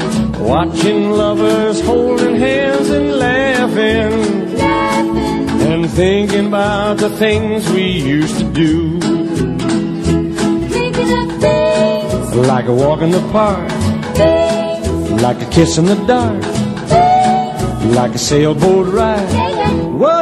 watching 0.53 1.11
lovers 1.11 1.81
holding 1.81 2.35
hands 2.35 2.89
and 2.89 3.07
laughing, 3.25 4.13
laughing. 4.57 5.49
and 5.71 5.89
thinking 5.89 6.47
about 6.47 6.97
the 6.97 7.09
things 7.23 7.69
we 7.71 7.83
used 8.15 8.37
to 8.39 8.45
do. 8.63 8.73
Thinking 10.75 11.11
of 11.21 11.27
things, 11.45 12.35
Like 12.53 12.67
a 12.67 12.73
walk 12.83 13.01
in 13.01 13.11
the 13.11 13.25
park, 13.33 13.69
things, 14.15 15.21
like 15.25 15.39
a 15.41 15.45
kiss 15.55 15.77
in 15.77 15.85
the 15.85 15.99
dark, 16.15 16.41
things. 16.93 17.95
like 17.99 18.13
a 18.15 18.19
sailboat 18.29 18.87
ride. 18.93 19.46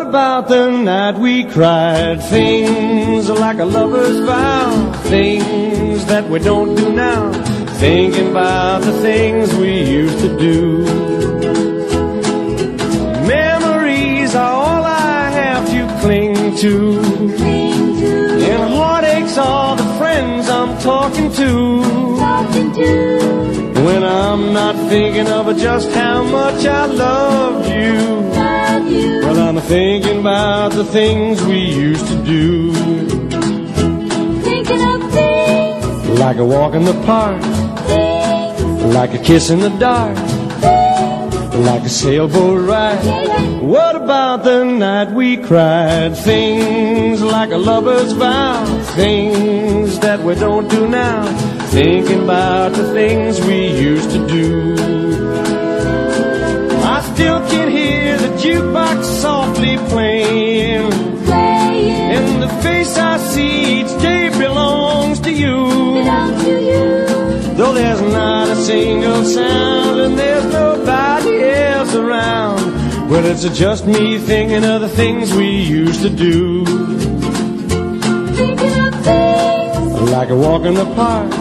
Yeah, 0.06 0.22
yeah. 0.22 0.36
What 0.36 0.42
about 0.42 0.48
the 0.50 0.70
night 0.72 1.18
we 1.20 1.46
cried? 1.46 2.22
Things 2.24 3.30
like 3.30 3.58
a 3.60 3.66
lover's 3.66 4.20
vow. 4.20 4.92
Things 5.04 6.06
that 6.06 6.30
we 6.30 6.40
don't 6.40 6.76
do 6.76 6.94
now. 6.94 7.32
Thinking 7.80 8.32
about 8.32 8.82
the 8.84 8.94
things 9.02 9.54
we 9.56 9.82
used 9.84 10.20
to 10.20 10.38
do. 10.38 10.84
Memories 13.28 14.36
are 14.36 14.54
all 14.54 14.84
I 14.84 15.30
have 15.32 15.66
to 15.70 16.02
cling 16.02 16.56
to. 16.58 17.00
And 18.52 18.74
heartaches 18.74 19.38
are 19.38 19.76
the 19.76 19.84
friends 19.98 20.50
I'm 20.50 20.78
talking 20.80 21.32
to. 21.34 21.84
talking 22.18 22.74
to, 22.74 23.82
When 23.84 24.04
I'm 24.04 24.54
not 24.54 24.76
thinking 24.90 25.28
of 25.28 25.58
just 25.58 25.92
how 25.92 26.24
much 26.24 26.66
I 26.66 26.86
loved 26.86 27.70
you. 27.70 28.65
You. 28.90 29.20
Well, 29.22 29.40
I'm 29.40 29.60
thinking 29.62 30.20
about 30.20 30.72
the 30.74 30.86
things 30.86 31.44
we 31.44 31.60
used 31.60 32.08
to 32.08 32.18
do. 32.24 32.74
Thinking 34.50 34.82
of 34.94 35.12
things, 35.12 36.20
Like 36.20 36.38
a 36.38 36.46
walk 36.46 36.74
in 36.76 36.86
the 36.86 36.98
park, 37.06 37.42
things, 37.88 38.84
like 38.96 39.14
a 39.14 39.20
kiss 39.20 39.50
in 39.50 39.60
the 39.60 39.74
dark, 39.80 40.18
things 40.18 41.56
like 41.70 41.84
a 41.84 41.90
sailboat 41.90 42.68
ride. 42.68 43.62
What 43.62 43.96
about 43.96 44.44
the 44.44 44.64
night 44.64 45.12
we 45.12 45.38
cried? 45.38 46.16
Things 46.18 47.22
like 47.22 47.52
a 47.52 47.58
lover's 47.58 48.12
vow, 48.14 48.66
things 48.96 50.00
that 50.00 50.20
we 50.22 50.36
don't 50.36 50.68
do 50.70 50.88
now. 50.88 51.26
Thinking 51.80 52.24
about 52.24 52.74
the 52.74 52.94
things 52.94 53.42
we 53.42 53.68
used 53.68 54.12
to 54.12 54.28
do. 54.28 54.76
I 56.96 57.02
still 57.14 57.40
can 57.50 57.70
hear 57.70 58.05
jukebox 58.46 59.04
softly 59.22 59.78
playing. 59.90 60.90
Playing 61.26 62.12
In 62.18 62.40
the 62.40 62.50
face 62.64 62.98
I 62.98 63.18
see 63.18 63.82
each 63.82 63.94
day 64.02 64.30
belongs 64.38 65.20
to 65.22 65.32
you. 65.32 65.56
belong 66.00 66.32
to 66.44 66.52
you. 66.72 67.56
Though 67.58 67.74
there's 67.74 68.02
not 68.02 68.50
a 68.50 68.56
single 68.56 69.24
sound 69.24 70.00
and 70.06 70.18
there's 70.20 70.46
nobody 70.54 71.36
else 71.44 71.96
around. 71.96 72.62
Well, 73.10 73.26
it's 73.26 73.48
just 73.58 73.86
me 73.88 74.18
thinking 74.20 74.64
of 74.66 74.82
the 74.82 74.90
things 74.90 75.34
we 75.34 75.50
used 75.62 76.02
to 76.02 76.10
do. 76.10 76.66
Thinking 78.36 78.76
of 78.88 78.94
things, 79.10 80.12
Like 80.12 80.30
a 80.30 80.36
walk 80.36 80.64
in 80.66 80.74
the 80.76 80.86
park, 80.96 81.32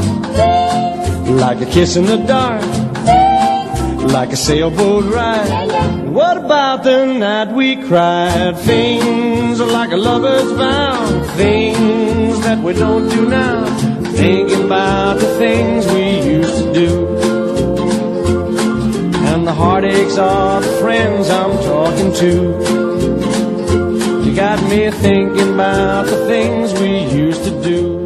things, 0.40 1.31
like 1.45 1.61
a 1.61 1.67
kiss 1.67 1.97
in 1.97 2.07
the 2.07 2.19
dark, 2.19 2.62
things. 3.11 4.12
like 4.12 4.33
a 4.33 4.37
sailboat 4.37 5.05
ride. 5.12 6.04
What 6.14 6.37
about 6.37 6.85
the 6.85 7.07
night 7.07 7.50
we 7.53 7.74
cried? 7.74 8.57
Things 8.59 9.59
like 9.59 9.90
a 9.90 9.96
lover's 9.96 10.53
vow, 10.53 11.24
things 11.35 12.40
that 12.42 12.61
we 12.61 12.72
don't 12.72 13.09
do 13.09 13.29
now. 13.29 13.64
Thinking 14.12 14.66
about 14.66 15.18
the 15.18 15.27
things 15.38 15.85
we 15.88 16.20
used 16.22 16.57
to 16.57 16.72
do. 16.72 17.16
And 19.27 19.44
the 19.44 19.53
heartaches 19.53 20.16
are 20.16 20.61
the 20.61 20.72
friends 20.79 21.29
I'm 21.31 21.59
talking 21.64 22.12
to. 22.22 22.31
You 24.24 24.37
got 24.37 24.62
me 24.70 24.92
thinking 24.92 25.55
about 25.55 26.07
the 26.07 26.27
things 26.27 26.72
we 26.74 27.12
used 27.12 27.42
to 27.42 27.61
do. 27.61 28.04